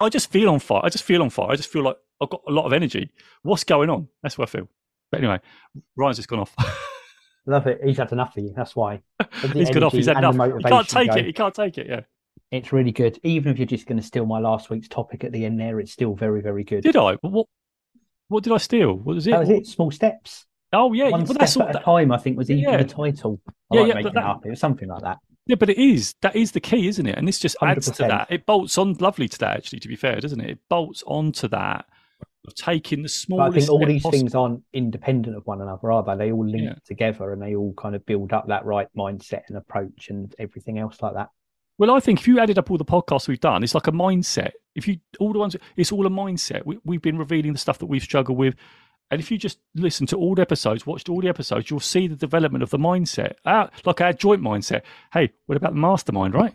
I 0.00 0.08
just 0.08 0.30
feel 0.30 0.48
on 0.50 0.58
fire. 0.58 0.80
I 0.82 0.88
just 0.88 1.04
feel 1.04 1.22
on 1.22 1.30
fire. 1.30 1.50
I 1.50 1.56
just 1.56 1.70
feel 1.70 1.82
like 1.82 1.96
I've 2.20 2.30
got 2.30 2.42
a 2.48 2.52
lot 2.52 2.66
of 2.66 2.72
energy. 2.72 3.12
What's 3.42 3.64
going 3.64 3.90
on? 3.90 4.08
That's 4.22 4.36
what 4.36 4.48
I 4.48 4.50
feel. 4.50 4.68
But 5.12 5.20
anyway, 5.20 5.40
Ryan's 5.96 6.16
just 6.16 6.28
gone 6.28 6.40
off. 6.40 6.54
Love 7.46 7.66
it. 7.66 7.80
He's 7.82 7.96
had 7.96 8.12
enough 8.12 8.36
of 8.36 8.44
you. 8.44 8.52
That's 8.54 8.76
why. 8.76 9.00
He's 9.54 9.70
gone 9.70 9.84
off. 9.84 9.92
He's 9.92 10.06
had 10.06 10.18
enough. 10.18 10.34
He 10.34 10.64
can't 10.64 10.88
take 10.88 11.10
go. 11.10 11.16
it. 11.16 11.24
He 11.24 11.32
can't 11.32 11.54
take 11.54 11.78
it. 11.78 11.86
Yeah. 11.88 12.00
It's 12.50 12.72
really 12.72 12.92
good. 12.92 13.18
Even 13.24 13.52
if 13.52 13.58
you're 13.58 13.66
just 13.66 13.86
going 13.86 14.00
to 14.00 14.06
steal 14.06 14.24
my 14.26 14.38
last 14.38 14.70
week's 14.70 14.88
topic 14.88 15.22
at 15.24 15.32
the 15.32 15.44
end 15.44 15.60
there, 15.60 15.80
it's 15.80 15.92
still 15.92 16.14
very, 16.14 16.40
very 16.40 16.64
good. 16.64 16.82
Did 16.82 16.96
I? 16.96 17.14
What? 17.20 17.46
What 18.28 18.44
did 18.44 18.52
I 18.52 18.58
steal? 18.58 18.94
What 18.94 19.16
was 19.16 19.26
it? 19.26 19.30
That 19.32 19.40
was 19.40 19.50
it. 19.50 19.66
Small 19.66 19.90
steps. 19.90 20.46
Oh 20.72 20.92
yeah. 20.92 21.04
One 21.10 21.20
Well, 21.20 21.26
step 21.26 21.38
that's 21.38 21.56
all. 21.56 21.62
at 21.68 21.76
a 21.76 21.80
time, 21.80 22.12
I 22.12 22.18
think, 22.18 22.36
was 22.36 22.50
even 22.50 22.64
Yeah. 22.64 22.76
the 22.78 22.84
title. 22.84 23.40
I 23.46 23.52
Yeah, 23.76 23.80
like 23.80 23.88
yeah, 23.88 23.94
making 23.94 24.12
that- 24.14 24.20
it 24.20 24.26
up. 24.26 24.46
It 24.46 24.50
was 24.50 24.60
something 24.60 24.88
like 24.88 25.02
that. 25.02 25.18
yeah, 25.46 25.56
but 25.56 25.70
it 25.70 25.78
is. 25.78 26.14
That 26.22 26.36
is 26.36 26.52
the 26.52 26.60
key, 26.60 26.88
isn't 26.88 27.06
it? 27.06 27.16
And 27.16 27.26
this 27.26 27.38
just 27.38 27.56
adds 27.62 27.86
to 27.90 28.02
100%. 28.04 28.08
that. 28.08 28.26
It 28.30 28.44
bolts 28.44 28.76
on 28.76 28.92
lovely 28.94 29.28
to 29.28 29.38
that. 29.38 29.56
Actually, 29.56 29.80
to 29.80 29.88
be 29.88 29.96
fair, 29.96 30.20
doesn't 30.20 30.40
it? 30.40 30.50
It 30.50 30.58
bolts 30.68 31.02
onto 31.06 31.48
that 31.48 31.86
of 32.46 32.54
taking 32.54 33.02
the 33.02 33.26
But 33.30 33.40
I 33.40 33.50
think 33.50 33.70
all 33.70 33.78
these 33.86 34.02
possible. 34.02 34.10
things 34.18 34.34
aren't 34.34 34.62
independent 34.74 35.36
of 35.36 35.46
one 35.46 35.60
another, 35.62 35.90
are 35.90 36.02
they? 36.02 36.26
They 36.26 36.32
all 36.32 36.46
link 36.46 36.64
Yeah. 36.64 36.74
together 36.84 37.32
and 37.32 37.40
they 37.40 37.54
all 37.56 37.72
kind 37.74 37.94
of 37.94 38.04
build 38.04 38.32
up 38.34 38.48
that 38.48 38.64
right 38.66 38.88
mindset 38.96 39.42
and 39.48 39.56
approach 39.56 40.08
and 40.10 40.34
everything 40.38 40.78
else 40.78 41.00
like 41.02 41.14
that. 41.14 41.28
Well, 41.78 41.92
I 41.92 42.00
think 42.00 42.20
if 42.20 42.28
you 42.28 42.40
added 42.40 42.58
up 42.58 42.70
all 42.70 42.78
the 42.78 42.84
podcasts 42.84 43.28
we've 43.28 43.40
done, 43.40 43.62
it's 43.62 43.74
like 43.74 43.86
a 43.86 43.92
mindset. 43.92 44.52
If 44.74 44.88
you 44.88 44.98
all 45.20 45.32
the 45.32 45.38
ones, 45.38 45.56
it's 45.76 45.92
all 45.92 46.06
a 46.06 46.10
mindset. 46.10 46.66
We, 46.66 46.78
we've 46.84 47.02
been 47.02 47.18
revealing 47.18 47.52
the 47.52 47.58
stuff 47.58 47.78
that 47.78 47.86
we've 47.86 48.02
struggled 48.02 48.36
with, 48.36 48.56
and 49.10 49.20
if 49.20 49.30
you 49.30 49.38
just 49.38 49.58
listen 49.74 50.06
to 50.08 50.16
all 50.16 50.34
the 50.34 50.42
episodes, 50.42 50.86
watched 50.86 51.08
all 51.08 51.20
the 51.20 51.28
episodes, 51.28 51.70
you'll 51.70 51.80
see 51.80 52.08
the 52.08 52.16
development 52.16 52.62
of 52.62 52.70
the 52.70 52.78
mindset. 52.78 53.34
Our, 53.44 53.70
like 53.84 54.00
our 54.00 54.12
joint 54.12 54.42
mindset. 54.42 54.82
Hey, 55.12 55.32
what 55.46 55.56
about 55.56 55.72
the 55.72 55.80
mastermind? 55.80 56.34
Right. 56.34 56.54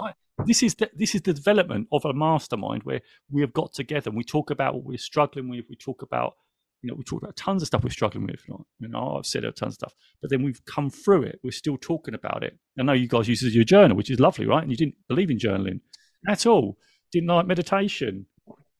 Right. 0.00 0.14
This 0.46 0.62
is 0.62 0.76
the, 0.76 0.88
this 0.94 1.16
is 1.16 1.22
the 1.22 1.32
development 1.32 1.88
of 1.90 2.04
a 2.04 2.12
mastermind 2.12 2.84
where 2.84 3.00
we 3.30 3.40
have 3.40 3.52
got 3.52 3.72
together 3.72 4.10
and 4.10 4.16
we 4.16 4.22
talk 4.22 4.50
about 4.50 4.74
what 4.74 4.84
we're 4.84 4.98
struggling 4.98 5.48
with. 5.48 5.64
We 5.68 5.74
talk 5.74 6.02
about 6.02 6.34
you 6.82 6.88
know, 6.88 6.94
we 6.94 7.02
talk 7.04 7.22
about 7.22 7.36
tons 7.36 7.62
of 7.62 7.66
stuff 7.66 7.82
we're 7.82 7.90
struggling 7.90 8.26
with. 8.26 8.40
You 8.46 8.88
know, 8.88 9.16
I've 9.18 9.26
said 9.26 9.44
a 9.44 9.50
tons 9.52 9.72
of 9.72 9.74
stuff, 9.74 9.94
but 10.20 10.30
then 10.30 10.42
we've 10.42 10.64
come 10.64 10.90
through 10.90 11.24
it. 11.24 11.40
We're 11.42 11.50
still 11.50 11.76
talking 11.76 12.14
about 12.14 12.44
it. 12.44 12.56
I 12.78 12.82
know 12.84 12.92
you 12.92 13.08
guys 13.08 13.28
use 13.28 13.42
it 13.42 13.48
as 13.48 13.54
your 13.54 13.64
journal, 13.64 13.96
which 13.96 14.10
is 14.10 14.20
lovely, 14.20 14.46
right? 14.46 14.62
And 14.62 14.70
you 14.70 14.76
didn't 14.76 14.94
believe 15.08 15.30
in 15.30 15.38
journaling 15.38 15.80
at 16.28 16.46
all. 16.46 16.78
Didn't 17.12 17.28
like 17.28 17.46
meditation. 17.46 18.26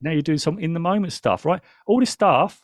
Now 0.01 0.13
you're 0.13 0.23
doing 0.23 0.39
some 0.39 0.59
in 0.59 0.75
the 0.75 0.81
moment 0.81 1.13
stuff, 1.13 1.45
right? 1.45 1.61
All 1.87 1.99
this 1.99 2.11
stuff 2.11 2.63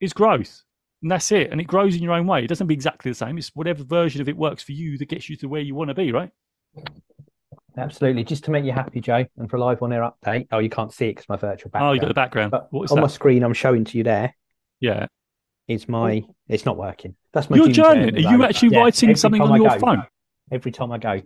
is 0.00 0.12
growth. 0.12 0.62
And 1.02 1.10
that's 1.10 1.32
it. 1.32 1.50
And 1.50 1.60
it 1.60 1.64
grows 1.64 1.96
in 1.96 2.02
your 2.02 2.12
own 2.12 2.26
way. 2.26 2.44
It 2.44 2.48
doesn't 2.48 2.66
be 2.66 2.74
exactly 2.74 3.10
the 3.10 3.14
same. 3.16 3.38
It's 3.38 3.48
whatever 3.54 3.82
version 3.82 4.20
of 4.20 4.28
it 4.28 4.36
works 4.36 4.62
for 4.62 4.72
you 4.72 4.98
that 4.98 5.08
gets 5.08 5.28
you 5.28 5.36
to 5.38 5.48
where 5.48 5.62
you 5.62 5.74
want 5.74 5.88
to 5.88 5.94
be, 5.94 6.12
right? 6.12 6.30
Absolutely. 7.76 8.24
Just 8.24 8.44
to 8.44 8.50
make 8.50 8.64
you 8.64 8.72
happy, 8.72 9.00
Joe, 9.00 9.24
and 9.38 9.48
for 9.50 9.56
a 9.56 9.60
live 9.60 9.82
on 9.82 9.92
air 9.92 10.02
update. 10.02 10.48
Oh, 10.52 10.58
you 10.58 10.68
can't 10.68 10.92
see 10.92 11.06
it 11.06 11.12
because 11.16 11.28
my 11.28 11.36
virtual 11.36 11.70
background. 11.70 11.90
Oh, 11.90 11.92
you 11.94 12.00
got 12.00 12.08
the 12.08 12.14
background. 12.14 12.50
But 12.50 12.68
What 12.70 12.84
is 12.84 12.90
on 12.92 12.96
that? 12.96 13.02
my 13.02 13.08
screen, 13.08 13.42
I'm 13.42 13.54
showing 13.54 13.84
to 13.84 13.98
you 13.98 14.04
there 14.04 14.34
Yeah. 14.80 15.06
is 15.68 15.88
my. 15.88 16.22
It's 16.48 16.64
not 16.66 16.76
working. 16.76 17.14
That's 17.32 17.48
my. 17.50 17.56
You're 17.56 17.68
journaling. 17.68 18.16
Are 18.16 18.30
you 18.32 18.44
actually 18.44 18.70
Yeah, 18.70 18.80
writing 18.80 19.14
something 19.14 19.40
on 19.42 19.52
I 19.52 19.56
your 19.56 19.68
go. 19.70 19.78
phone? 19.78 20.02
Every 20.50 20.72
time 20.72 20.90
I 20.92 20.98
go. 20.98 21.22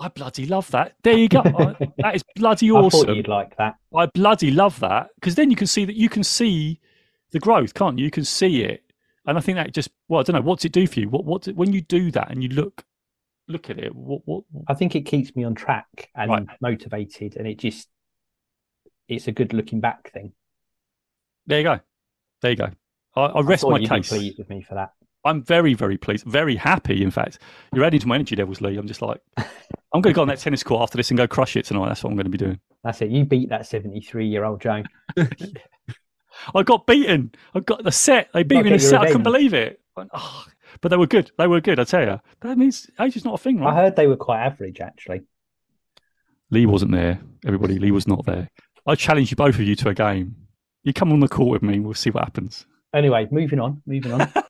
I 0.00 0.08
bloody 0.08 0.46
love 0.46 0.70
that. 0.70 0.94
There 1.02 1.16
you 1.16 1.28
go. 1.28 1.40
I- 1.40 1.76
that 1.98 2.14
is 2.16 2.24
bloody 2.34 2.70
awesome. 2.70 3.00
I 3.02 3.04
thought 3.06 3.16
you'd 3.16 3.28
like 3.28 3.56
that. 3.58 3.74
I 3.94 4.06
bloody 4.06 4.50
love 4.50 4.80
that 4.80 5.08
because 5.16 5.34
then 5.34 5.50
you 5.50 5.56
can 5.56 5.66
see 5.66 5.84
that 5.84 5.94
you 5.94 6.08
can 6.08 6.24
see 6.24 6.80
the 7.32 7.38
growth, 7.38 7.74
can't 7.74 7.98
you? 7.98 8.06
You 8.06 8.10
can 8.10 8.24
see 8.24 8.62
it, 8.64 8.82
and 9.26 9.36
I 9.36 9.40
think 9.42 9.56
that 9.56 9.72
just 9.74 9.90
well, 10.08 10.20
I 10.20 10.22
don't 10.24 10.34
know 10.36 10.42
what's 10.42 10.64
it 10.64 10.72
do 10.72 10.86
for 10.86 11.00
you. 11.00 11.08
What 11.10 11.24
what 11.26 11.46
when 11.48 11.72
you 11.72 11.82
do 11.82 12.10
that 12.12 12.30
and 12.30 12.42
you 12.42 12.48
look 12.48 12.82
look 13.46 13.68
at 13.68 13.78
it, 13.78 13.94
what 13.94 14.22
what 14.24 14.44
I 14.66 14.74
think 14.74 14.96
it 14.96 15.02
keeps 15.02 15.36
me 15.36 15.44
on 15.44 15.54
track 15.54 16.08
and 16.14 16.30
Right. 16.30 16.46
motivated, 16.60 17.36
and 17.36 17.46
it 17.46 17.58
just. 17.58 17.88
It's 19.06 19.26
a 19.26 19.32
good 19.32 19.52
looking 19.52 19.80
back 19.80 20.12
thing. 20.12 20.32
there 21.46 21.58
you 21.58 21.64
go, 21.64 21.80
there 22.42 22.50
you 22.52 22.56
go. 22.56 22.70
I, 23.16 23.20
I 23.20 23.26
I 23.26 23.40
rest 23.42 23.62
thought 23.62 23.70
my 23.80 23.86
case. 23.86 24.08
pleased 24.08 24.38
with 24.38 24.48
me 24.48 24.62
for 24.62 24.74
that. 24.74 24.92
I'm 25.24 25.42
very 25.42 25.74
very 25.74 25.98
pleased, 25.98 26.24
very 26.26 26.56
happy. 26.56 27.02
In 27.02 27.10
fact, 27.10 27.38
you're 27.74 27.84
adding 27.84 28.00
to 28.00 28.08
my 28.08 28.14
energy 28.14 28.36
levels, 28.36 28.60
Lee. 28.60 28.76
I'm 28.76 28.86
just 28.86 29.02
like, 29.02 29.20
I'm 29.36 30.00
going 30.00 30.12
to 30.12 30.16
go 30.16 30.22
on 30.22 30.28
that 30.28 30.38
tennis 30.38 30.62
court 30.62 30.82
after 30.82 30.96
this 30.96 31.10
and 31.10 31.18
go 31.18 31.26
crush 31.26 31.56
it 31.56 31.64
tonight. 31.66 31.88
That's 31.88 32.02
what 32.02 32.10
I'm 32.10 32.16
going 32.16 32.24
to 32.24 32.30
be 32.30 32.38
doing. 32.38 32.58
That's 32.84 33.02
it. 33.02 33.10
You 33.10 33.24
beat 33.24 33.50
that 33.50 33.66
73 33.66 34.26
year 34.26 34.44
old 34.44 34.60
Joe. 34.60 34.82
I 36.54 36.62
got 36.62 36.86
beaten. 36.86 37.32
I 37.54 37.60
got 37.60 37.84
the 37.84 37.92
set. 37.92 38.30
They 38.32 38.44
beat 38.44 38.62
me 38.62 38.68
in 38.68 38.72
the 38.74 38.78
set. 38.78 39.00
I 39.02 39.06
couldn't 39.06 39.24
believe 39.24 39.52
it. 39.54 39.80
"Oh." 39.96 40.46
But 40.80 40.88
they 40.90 40.96
were 40.96 41.06
good. 41.08 41.30
They 41.36 41.46
were 41.46 41.60
good. 41.60 41.78
I 41.78 41.84
tell 41.84 42.02
you. 42.06 42.20
That 42.40 42.56
means 42.56 42.88
age 43.00 43.16
is 43.16 43.24
not 43.24 43.34
a 43.34 43.38
thing, 43.38 43.58
right? 43.58 43.72
I 43.72 43.76
heard 43.76 43.96
they 43.96 44.06
were 44.06 44.16
quite 44.16 44.40
average, 44.40 44.80
actually. 44.80 45.22
Lee 46.50 46.64
wasn't 46.64 46.92
there. 46.92 47.20
Everybody, 47.44 47.78
Lee 47.78 47.90
was 47.90 48.06
not 48.08 48.24
there. 48.24 48.48
I 48.86 48.94
challenge 48.94 49.30
you 49.30 49.36
both 49.36 49.56
of 49.56 49.62
you 49.62 49.76
to 49.76 49.88
a 49.90 49.94
game. 49.94 50.36
You 50.82 50.92
come 50.92 51.12
on 51.12 51.20
the 51.20 51.28
court 51.28 51.50
with 51.50 51.62
me. 51.62 51.80
We'll 51.80 51.94
see 51.94 52.10
what 52.10 52.24
happens. 52.24 52.66
Anyway, 52.94 53.28
moving 53.30 53.60
on. 53.60 53.82
Moving 53.86 54.12
on. 54.12 54.32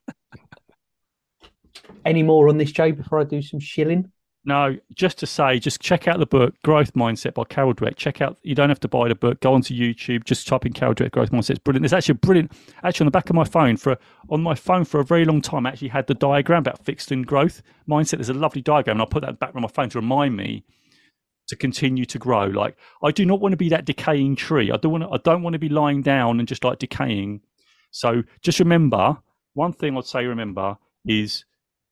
Any 2.05 2.23
more 2.23 2.49
on 2.49 2.57
this, 2.57 2.71
Joe, 2.71 2.91
before 2.91 3.19
I 3.19 3.23
do 3.23 3.41
some 3.41 3.59
shilling? 3.59 4.11
No, 4.43 4.75
just 4.95 5.19
to 5.19 5.27
say, 5.27 5.59
just 5.59 5.81
check 5.81 6.07
out 6.07 6.17
the 6.17 6.25
book 6.25 6.55
Growth 6.63 6.93
Mindset 6.93 7.35
by 7.35 7.43
Carol 7.43 7.75
Dweck. 7.75 7.95
Check 7.95 8.21
out. 8.21 8.37
You 8.41 8.55
don't 8.55 8.69
have 8.69 8.79
to 8.79 8.87
buy 8.87 9.07
the 9.07 9.13
book. 9.13 9.39
Go 9.39 9.53
onto 9.53 9.75
YouTube. 9.75 10.23
Just 10.23 10.47
type 10.47 10.65
in 10.65 10.73
Carol 10.73 10.95
Dweck 10.95 11.11
Growth 11.11 11.29
Mindset. 11.29 11.51
It's 11.51 11.59
brilliant. 11.59 11.85
It's 11.85 11.93
actually 11.93 12.15
brilliant. 12.15 12.51
Actually, 12.83 13.03
on 13.03 13.07
the 13.07 13.11
back 13.11 13.29
of 13.29 13.35
my 13.35 13.43
phone 13.43 13.77
for 13.77 13.97
on 14.29 14.41
my 14.41 14.55
phone 14.55 14.83
for 14.83 14.99
a 14.99 15.05
very 15.05 15.25
long 15.25 15.41
time, 15.41 15.67
I 15.67 15.69
actually 15.69 15.89
had 15.89 16.07
the 16.07 16.15
diagram 16.15 16.59
about 16.59 16.83
fixed 16.83 17.11
and 17.11 17.25
growth 17.25 17.61
mindset. 17.87 18.13
There's 18.13 18.29
a 18.29 18.33
lovely 18.33 18.63
diagram, 18.63 18.95
and 18.95 19.01
I'll 19.01 19.07
put 19.07 19.21
that 19.21 19.37
back 19.37 19.51
on 19.53 19.61
my 19.61 19.67
phone 19.67 19.89
to 19.89 19.99
remind 19.99 20.35
me 20.35 20.63
to 21.51 21.57
continue 21.57 22.05
to 22.05 22.17
grow. 22.17 22.45
Like 22.45 22.77
I 23.03 23.11
do 23.11 23.25
not 23.25 23.41
want 23.41 23.51
to 23.51 23.57
be 23.57 23.69
that 23.69 23.83
decaying 23.83 24.37
tree. 24.37 24.71
I 24.71 24.77
don't 24.77 24.93
want 24.93 25.03
to, 25.03 25.09
I 25.09 25.17
don't 25.17 25.43
want 25.43 25.53
to 25.53 25.59
be 25.59 25.67
lying 25.67 26.01
down 26.01 26.39
and 26.39 26.47
just 26.47 26.63
like 26.63 26.79
decaying. 26.79 27.41
So 27.91 28.23
just 28.41 28.59
remember 28.59 29.17
one 29.53 29.73
thing 29.73 29.97
I'd 29.97 30.05
say. 30.05 30.25
Remember 30.25 30.77
is 31.05 31.43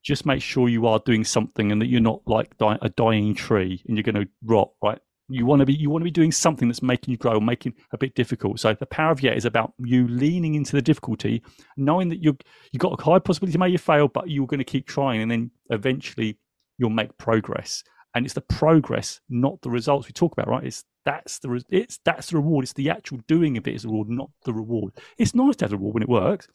just 0.01 0.25
make 0.25 0.41
sure 0.41 0.69
you 0.69 0.87
are 0.87 1.01
doing 1.05 1.25
something 1.25 1.73
and 1.73 1.81
that 1.81 1.87
you're 1.87 1.99
not 1.99 2.21
like 2.25 2.55
a 2.61 2.89
dying 2.89 3.35
tree 3.35 3.83
and 3.85 3.97
you're 3.97 4.03
going 4.03 4.15
to 4.15 4.31
rot. 4.45 4.71
Right? 4.81 4.99
You 5.27 5.45
want 5.45 5.59
to 5.59 5.65
be 5.65 5.73
you 5.73 5.89
want 5.89 6.03
to 6.03 6.05
be 6.05 6.11
doing 6.11 6.31
something 6.31 6.69
that's 6.69 6.81
making 6.81 7.11
you 7.11 7.17
grow, 7.17 7.41
making 7.41 7.73
a 7.91 7.97
bit 7.97 8.15
difficult. 8.15 8.61
So 8.61 8.73
the 8.73 8.85
power 8.85 9.11
of 9.11 9.21
yet 9.21 9.35
is 9.35 9.43
about 9.43 9.73
you 9.77 10.07
leaning 10.07 10.55
into 10.55 10.71
the 10.71 10.81
difficulty, 10.81 11.43
knowing 11.75 12.07
that 12.09 12.23
you 12.23 12.37
you 12.71 12.79
got 12.79 12.97
a 12.97 13.03
high 13.03 13.19
possibility 13.19 13.57
maybe 13.57 13.73
you 13.73 13.77
fail, 13.77 14.07
but 14.07 14.29
you're 14.29 14.47
going 14.47 14.59
to 14.59 14.63
keep 14.63 14.87
trying, 14.87 15.21
and 15.21 15.29
then 15.29 15.51
eventually 15.69 16.39
you'll 16.77 16.89
make 16.89 17.17
progress 17.17 17.83
and 18.15 18.25
it's 18.25 18.33
the 18.33 18.41
progress, 18.41 19.21
not 19.29 19.61
the 19.61 19.69
results 19.69 20.07
we 20.07 20.13
talk 20.13 20.33
about, 20.33 20.47
right? 20.47 20.63
It's 20.63 20.83
that's 21.05 21.39
the 21.39 21.49
re- 21.49 21.61
it's 21.69 21.99
that's 22.03 22.29
the 22.29 22.37
reward. 22.37 22.63
It's 22.63 22.73
the 22.73 22.89
actual 22.89 23.19
doing 23.27 23.57
of 23.57 23.67
it 23.67 23.75
is 23.75 23.83
the 23.83 23.89
reward, 23.89 24.09
not 24.09 24.29
the 24.45 24.53
reward. 24.53 24.93
It's 25.17 25.35
nice 25.35 25.55
to 25.57 25.65
have 25.65 25.73
a 25.73 25.77
reward 25.77 25.95
when 25.95 26.03
it 26.03 26.09
works, 26.09 26.47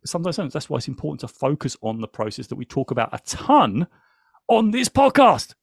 but 0.00 0.10
sometimes 0.10 0.36
don't. 0.36 0.52
that's 0.52 0.68
why 0.68 0.78
it's 0.78 0.88
important 0.88 1.20
to 1.20 1.28
focus 1.28 1.76
on 1.82 2.00
the 2.00 2.08
process 2.08 2.46
that 2.48 2.56
we 2.56 2.64
talk 2.64 2.90
about 2.90 3.10
a 3.12 3.18
ton 3.26 3.86
on 4.48 4.70
this 4.70 4.88
podcast. 4.88 5.54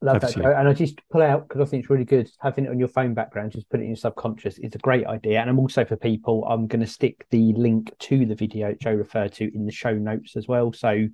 Love 0.00 0.16
Over 0.16 0.26
that. 0.26 0.32
to 0.32 0.38
you. 0.38 0.44
Joe. 0.44 0.54
And 0.58 0.68
I 0.68 0.72
just 0.72 1.00
pull 1.10 1.22
out 1.22 1.48
because 1.48 1.60
I 1.60 1.70
think 1.70 1.84
it's 1.84 1.90
really 1.90 2.04
good. 2.04 2.28
Having 2.40 2.64
it 2.64 2.70
on 2.70 2.78
your 2.78 2.88
phone 2.88 3.14
background, 3.14 3.52
just 3.52 3.70
put 3.70 3.78
it 3.78 3.84
in 3.84 3.90
your 3.90 3.96
subconscious 3.96 4.58
is 4.58 4.74
a 4.74 4.78
great 4.78 5.06
idea. 5.06 5.40
And 5.40 5.48
I'm 5.48 5.60
also 5.60 5.84
for 5.84 5.96
people, 5.96 6.44
I'm 6.44 6.66
going 6.66 6.80
to 6.80 6.88
stick 6.88 7.24
the 7.30 7.52
link 7.52 7.96
to 8.00 8.26
the 8.26 8.34
video 8.34 8.68
that 8.68 8.80
Joe 8.80 8.94
referred 8.94 9.32
to 9.34 9.54
in 9.54 9.64
the 9.64 9.70
show 9.70 9.94
notes 9.94 10.36
as 10.36 10.48
well. 10.48 10.72
So 10.72 11.06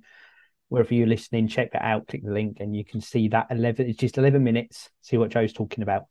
wherever 0.69 0.93
you're 0.93 1.07
listening, 1.07 1.47
check 1.47 1.73
that 1.73 1.83
out, 1.83 2.07
click 2.07 2.23
the 2.23 2.31
link, 2.31 2.57
and 2.59 2.75
you 2.75 2.85
can 2.85 3.01
see 3.01 3.27
that 3.27 3.47
11, 3.51 3.89
it's 3.89 3.99
just 3.99 4.17
11 4.17 4.43
minutes, 4.43 4.89
see 5.01 5.17
what 5.17 5.31
Joe's 5.31 5.53
talking 5.53 5.81
about. 5.81 6.05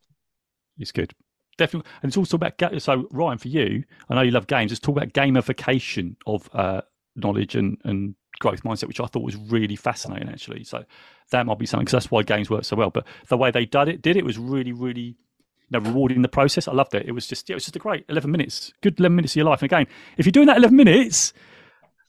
It's 0.78 0.92
good. 0.92 1.14
Definitely. 1.56 1.90
And 2.02 2.10
it's 2.10 2.16
also 2.16 2.36
about, 2.36 2.60
so 2.82 3.08
Ryan, 3.10 3.38
for 3.38 3.48
you, 3.48 3.84
I 4.08 4.14
know 4.14 4.22
you 4.22 4.30
love 4.30 4.46
games. 4.46 4.70
Let's 4.70 4.80
talk 4.80 4.96
about 4.96 5.12
gamification 5.12 6.16
of 6.26 6.48
uh, 6.52 6.82
knowledge 7.16 7.56
and, 7.56 7.78
and 7.84 8.14
growth 8.38 8.62
mindset, 8.62 8.86
which 8.86 9.00
I 9.00 9.06
thought 9.06 9.22
was 9.22 9.36
really 9.36 9.76
fascinating, 9.76 10.28
actually. 10.28 10.64
So 10.64 10.84
that 11.30 11.46
might 11.46 11.58
be 11.58 11.66
something, 11.66 11.84
because 11.84 12.04
that's 12.04 12.10
why 12.10 12.22
games 12.22 12.50
work 12.50 12.64
so 12.64 12.76
well. 12.76 12.90
But 12.90 13.06
the 13.28 13.36
way 13.36 13.50
they 13.50 13.66
did 13.66 13.88
it, 13.88 14.02
did 14.02 14.16
it 14.16 14.24
was 14.24 14.38
really, 14.38 14.72
really 14.72 15.16
rewarding 15.70 16.22
the 16.22 16.28
process. 16.28 16.68
I 16.68 16.72
loved 16.72 16.94
it. 16.94 17.06
It 17.06 17.12
was 17.12 17.26
just, 17.26 17.48
yeah, 17.48 17.54
it 17.54 17.56
was 17.56 17.64
just 17.64 17.76
a 17.76 17.80
great 17.80 18.04
11 18.08 18.30
minutes, 18.30 18.72
good 18.80 18.98
11 18.98 19.14
minutes 19.14 19.32
of 19.32 19.36
your 19.36 19.46
life. 19.46 19.60
And 19.60 19.70
again, 19.70 19.86
if 20.16 20.26
you're 20.26 20.32
doing 20.32 20.46
that 20.46 20.56
11 20.56 20.76
minutes, 20.76 21.32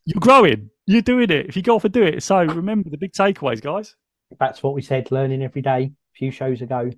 you're 0.06 0.20
growing. 0.20 0.70
You're 0.90 1.04
doing 1.04 1.30
it. 1.30 1.46
If 1.46 1.56
you 1.56 1.62
go 1.62 1.76
off 1.76 1.86
and 1.86 1.94
do 1.94 2.02
it. 2.02 2.24
So 2.24 2.44
remember 2.44 2.90
the 2.90 2.98
big 2.98 3.12
takeaways, 3.12 3.62
guys. 3.62 3.96
That's 4.40 4.64
what 4.64 4.74
we 4.74 4.82
said, 4.82 5.12
learning 5.12 5.44
every 5.44 5.62
day, 5.62 5.84
a 5.84 6.18
few 6.18 6.32
shows 6.32 6.64
ago. 6.64 6.90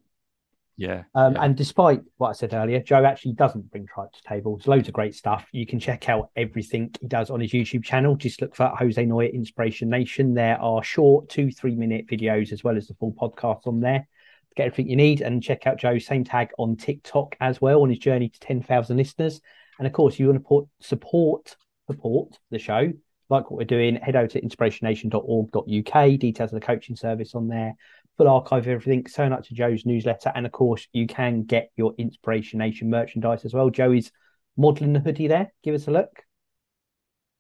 Yeah. 0.77 1.03
Um, 1.13 1.33
yeah. 1.33 1.43
And 1.43 1.57
despite 1.57 2.01
what 2.15 2.29
I 2.29 2.31
said 2.31 2.53
earlier, 2.53 2.79
Joe 2.79 3.03
actually 3.03 3.33
doesn't 3.33 3.69
bring 3.69 3.85
tribe 3.87 4.13
to 4.13 4.23
table. 4.23 4.55
There's 4.55 4.67
loads 4.67 4.87
of 4.87 4.93
great 4.93 5.13
stuff. 5.13 5.45
You 5.51 5.65
can 5.65 5.77
check 5.77 6.07
out 6.07 6.29
everything 6.37 6.95
he 7.01 7.07
does 7.07 7.29
on 7.29 7.41
his 7.41 7.51
YouTube 7.51 7.83
channel. 7.83 8.15
Just 8.15 8.41
look 8.41 8.55
for 8.55 8.67
Jose 8.79 9.05
Noya 9.05 9.33
Inspiration 9.33 9.89
Nation. 9.89 10.35
There 10.35 10.57
are 10.61 10.81
short 10.81 11.27
two, 11.27 11.51
three 11.51 11.75
minute 11.75 12.07
videos 12.07 12.53
as 12.53 12.63
well 12.63 12.77
as 12.77 12.87
the 12.87 12.93
full 12.93 13.11
podcast 13.11 13.67
on 13.67 13.81
there 13.81 14.07
get 14.55 14.67
everything 14.67 14.89
you 14.89 14.95
need. 14.95 15.19
And 15.19 15.43
check 15.43 15.67
out 15.67 15.77
Joe's 15.77 16.05
same 16.05 16.23
tag 16.23 16.51
on 16.57 16.77
TikTok 16.77 17.35
as 17.41 17.59
well 17.59 17.81
on 17.81 17.89
his 17.89 17.99
journey 17.99 18.29
to 18.29 18.39
10,000 18.39 18.95
listeners. 18.95 19.41
And 19.79 19.85
of 19.85 19.91
course, 19.91 20.17
you 20.17 20.27
want 20.27 20.39
to 20.39 20.47
put, 20.47 20.67
support 20.79 21.57
support 21.89 22.37
the 22.51 22.59
show, 22.59 22.93
like 23.31 23.49
what 23.49 23.57
we're 23.57 23.65
doing, 23.65 23.95
head 23.95 24.15
over 24.15 24.27
to 24.27 24.41
inspirationnation.org.uk. 24.41 26.19
Details 26.19 26.53
of 26.53 26.59
the 26.59 26.65
coaching 26.65 26.95
service 26.95 27.33
on 27.33 27.47
there 27.47 27.75
full 28.17 28.27
archive 28.27 28.63
of 28.63 28.67
everything. 28.67 29.07
Sign 29.07 29.33
up 29.33 29.43
to 29.45 29.53
Joe's 29.53 29.85
newsletter, 29.85 30.31
and 30.35 30.45
of 30.45 30.51
course, 30.51 30.87
you 30.93 31.07
can 31.07 31.43
get 31.43 31.71
your 31.75 31.93
Inspiration 31.97 32.59
Nation 32.59 32.89
merchandise 32.89 33.45
as 33.45 33.53
well. 33.53 33.69
Joe 33.69 33.91
is 33.91 34.11
modelling 34.57 34.93
the 34.93 34.99
hoodie 34.99 35.27
there. 35.27 35.51
Give 35.63 35.75
us 35.75 35.87
a 35.87 35.91
look. 35.91 36.23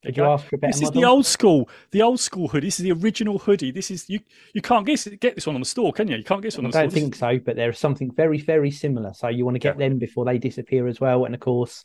Did 0.03 0.17
you 0.17 0.23
ask 0.23 0.47
for 0.47 0.55
a 0.55 0.57
better 0.57 0.71
This 0.71 0.81
is 0.81 0.91
the 0.91 1.03
old 1.03 1.27
school, 1.27 1.69
the 1.91 2.01
old 2.01 2.19
school 2.19 2.47
hoodie. 2.47 2.65
This 2.67 2.79
is 2.79 2.83
the 2.83 2.91
original 2.93 3.37
hoodie. 3.37 3.69
This 3.69 3.91
is 3.91 4.09
you. 4.09 4.19
You 4.55 4.61
can't 4.61 4.83
get 4.83 4.93
this, 4.93 5.15
get 5.19 5.35
this 5.35 5.45
one 5.45 5.55
on 5.55 5.61
the 5.61 5.67
store, 5.67 5.93
can 5.93 6.07
you? 6.07 6.17
You 6.17 6.23
can't 6.23 6.41
get 6.41 6.47
this 6.47 6.57
one 6.57 6.65
I 6.65 6.67
on 6.67 6.71
the 6.71 6.73
store. 6.73 6.81
I 6.81 6.85
don't 6.85 6.93
think 6.93 7.15
so, 7.15 7.37
but 7.37 7.55
there 7.55 7.69
is 7.69 7.77
something 7.77 8.11
very, 8.11 8.39
very 8.39 8.71
similar. 8.71 9.13
So 9.13 9.27
you 9.27 9.45
want 9.45 9.55
to 9.55 9.59
get 9.59 9.77
them 9.77 9.99
before 9.99 10.25
they 10.25 10.39
disappear 10.39 10.87
as 10.87 10.99
well. 10.99 11.25
And 11.25 11.35
of 11.35 11.41
course, 11.41 11.83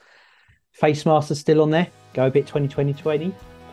face 0.73 1.05
masks 1.05 1.31
are 1.31 1.35
still 1.35 1.61
on 1.61 1.71
there. 1.71 1.89
Go 2.15 2.27
a 2.27 2.31
bit 2.31 2.47
2020 2.47 2.95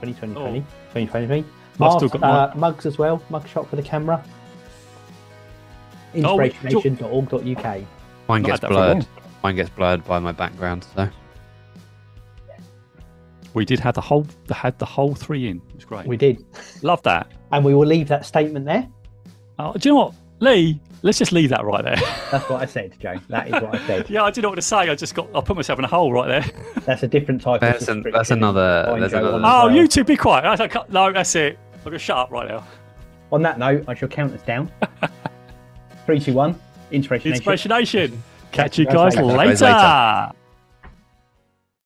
20, 0.04 0.14
2020 0.36 0.66
20, 0.92 1.06
2020. 1.08 1.46
I've 1.82 1.92
still 1.94 2.10
got 2.10 2.24
uh, 2.24 2.56
mugs 2.56 2.86
as 2.86 2.98
well. 2.98 3.24
Mug 3.30 3.48
shot 3.48 3.70
for 3.70 3.76
the 3.76 3.82
camera. 3.82 4.24
Oh, 6.24 6.36
wait, 6.36 6.54
do- 6.68 6.80
Inspirationnation.org.uk. 6.82 7.82
Mine 8.28 8.44
gets 8.44 8.60
blurred. 8.60 9.08
Mine 9.44 9.56
gets 9.56 9.70
blurred 9.70 10.04
by 10.06 10.20
my 10.20 10.32
background. 10.32 10.86
So 10.96 11.10
We 13.54 13.66
did 13.66 13.80
have 13.80 13.96
the 13.96 14.02
whole, 14.02 14.26
had 14.52 14.78
the 14.80 14.86
whole 14.86 15.16
three 15.16 15.48
in. 15.48 15.58
It 15.70 15.76
was 15.76 15.86
great. 15.86 16.06
We 16.06 16.18
did. 16.18 16.44
Love 16.82 17.02
that. 17.04 17.32
And 17.52 17.64
we 17.66 17.74
will 17.74 17.86
leave 17.88 18.08
that 18.08 18.26
statement 18.26 18.66
there. 18.66 18.88
Oh, 19.60 19.74
do 19.74 19.90
you 19.90 19.94
know 19.96 20.02
what, 20.06 20.14
Lee? 20.44 20.80
Let's 21.02 21.18
just 21.18 21.32
leave 21.34 21.50
that 21.50 21.66
right 21.66 21.84
there. 21.84 21.96
That's 22.32 22.50
what 22.50 22.62
I 22.62 22.66
said, 22.66 22.94
Joe. 23.00 23.18
That 23.28 23.48
is 23.48 23.54
what 23.54 23.76
I 23.76 23.88
said. 23.88 24.10
yeah, 24.10 24.24
I 24.24 24.30
didn't 24.32 24.44
know 24.44 24.50
what 24.50 24.56
to 24.56 24.62
say. 24.62 24.78
I 24.78 24.96
just 24.96 25.14
got. 25.16 25.28
I 25.36 25.42
put 25.42 25.56
myself 25.58 25.78
in 25.80 25.86
a 25.86 25.88
hole 25.88 26.14
right 26.14 26.28
there. 26.28 26.62
That's 26.86 27.04
a 27.04 27.08
different 27.08 27.42
type 27.42 27.60
That's 27.62 27.88
of 27.90 27.98
an- 28.06 28.12
that's 28.12 28.32
another- 28.32 28.86
Find 28.88 29.04
that's 29.04 29.14
another- 29.14 29.38
Oh, 29.38 29.40
well. 29.66 29.72
you 29.72 29.88
two, 29.88 30.04
be 30.06 30.16
quiet. 30.16 30.46
I- 30.46 30.64
I 30.64 30.86
No, 30.90 31.12
that's 31.12 31.36
it. 31.36 31.58
I'm 31.76 31.84
gonna 31.84 32.00
shut 32.00 32.18
up 32.18 32.32
right 32.32 32.48
now. 32.48 32.66
On 33.34 33.42
that 33.42 33.60
note, 33.60 33.84
I 33.88 33.96
shall 33.96 34.08
count 34.08 34.34
us 34.34 34.42
down. 34.44 34.72
Three, 36.06 36.20
two, 36.20 36.34
one. 36.34 36.60
Inspiration. 36.92 37.32
Nation. 37.32 37.40
Inspiration 37.42 37.70
Nation. 37.70 38.24
Catch 38.52 38.78
you 38.78 38.86
Catch 38.86 38.94
you 38.94 38.98
guys 38.98 39.16
guys 39.16 39.26
later. 39.26 39.66
later. 39.66 40.32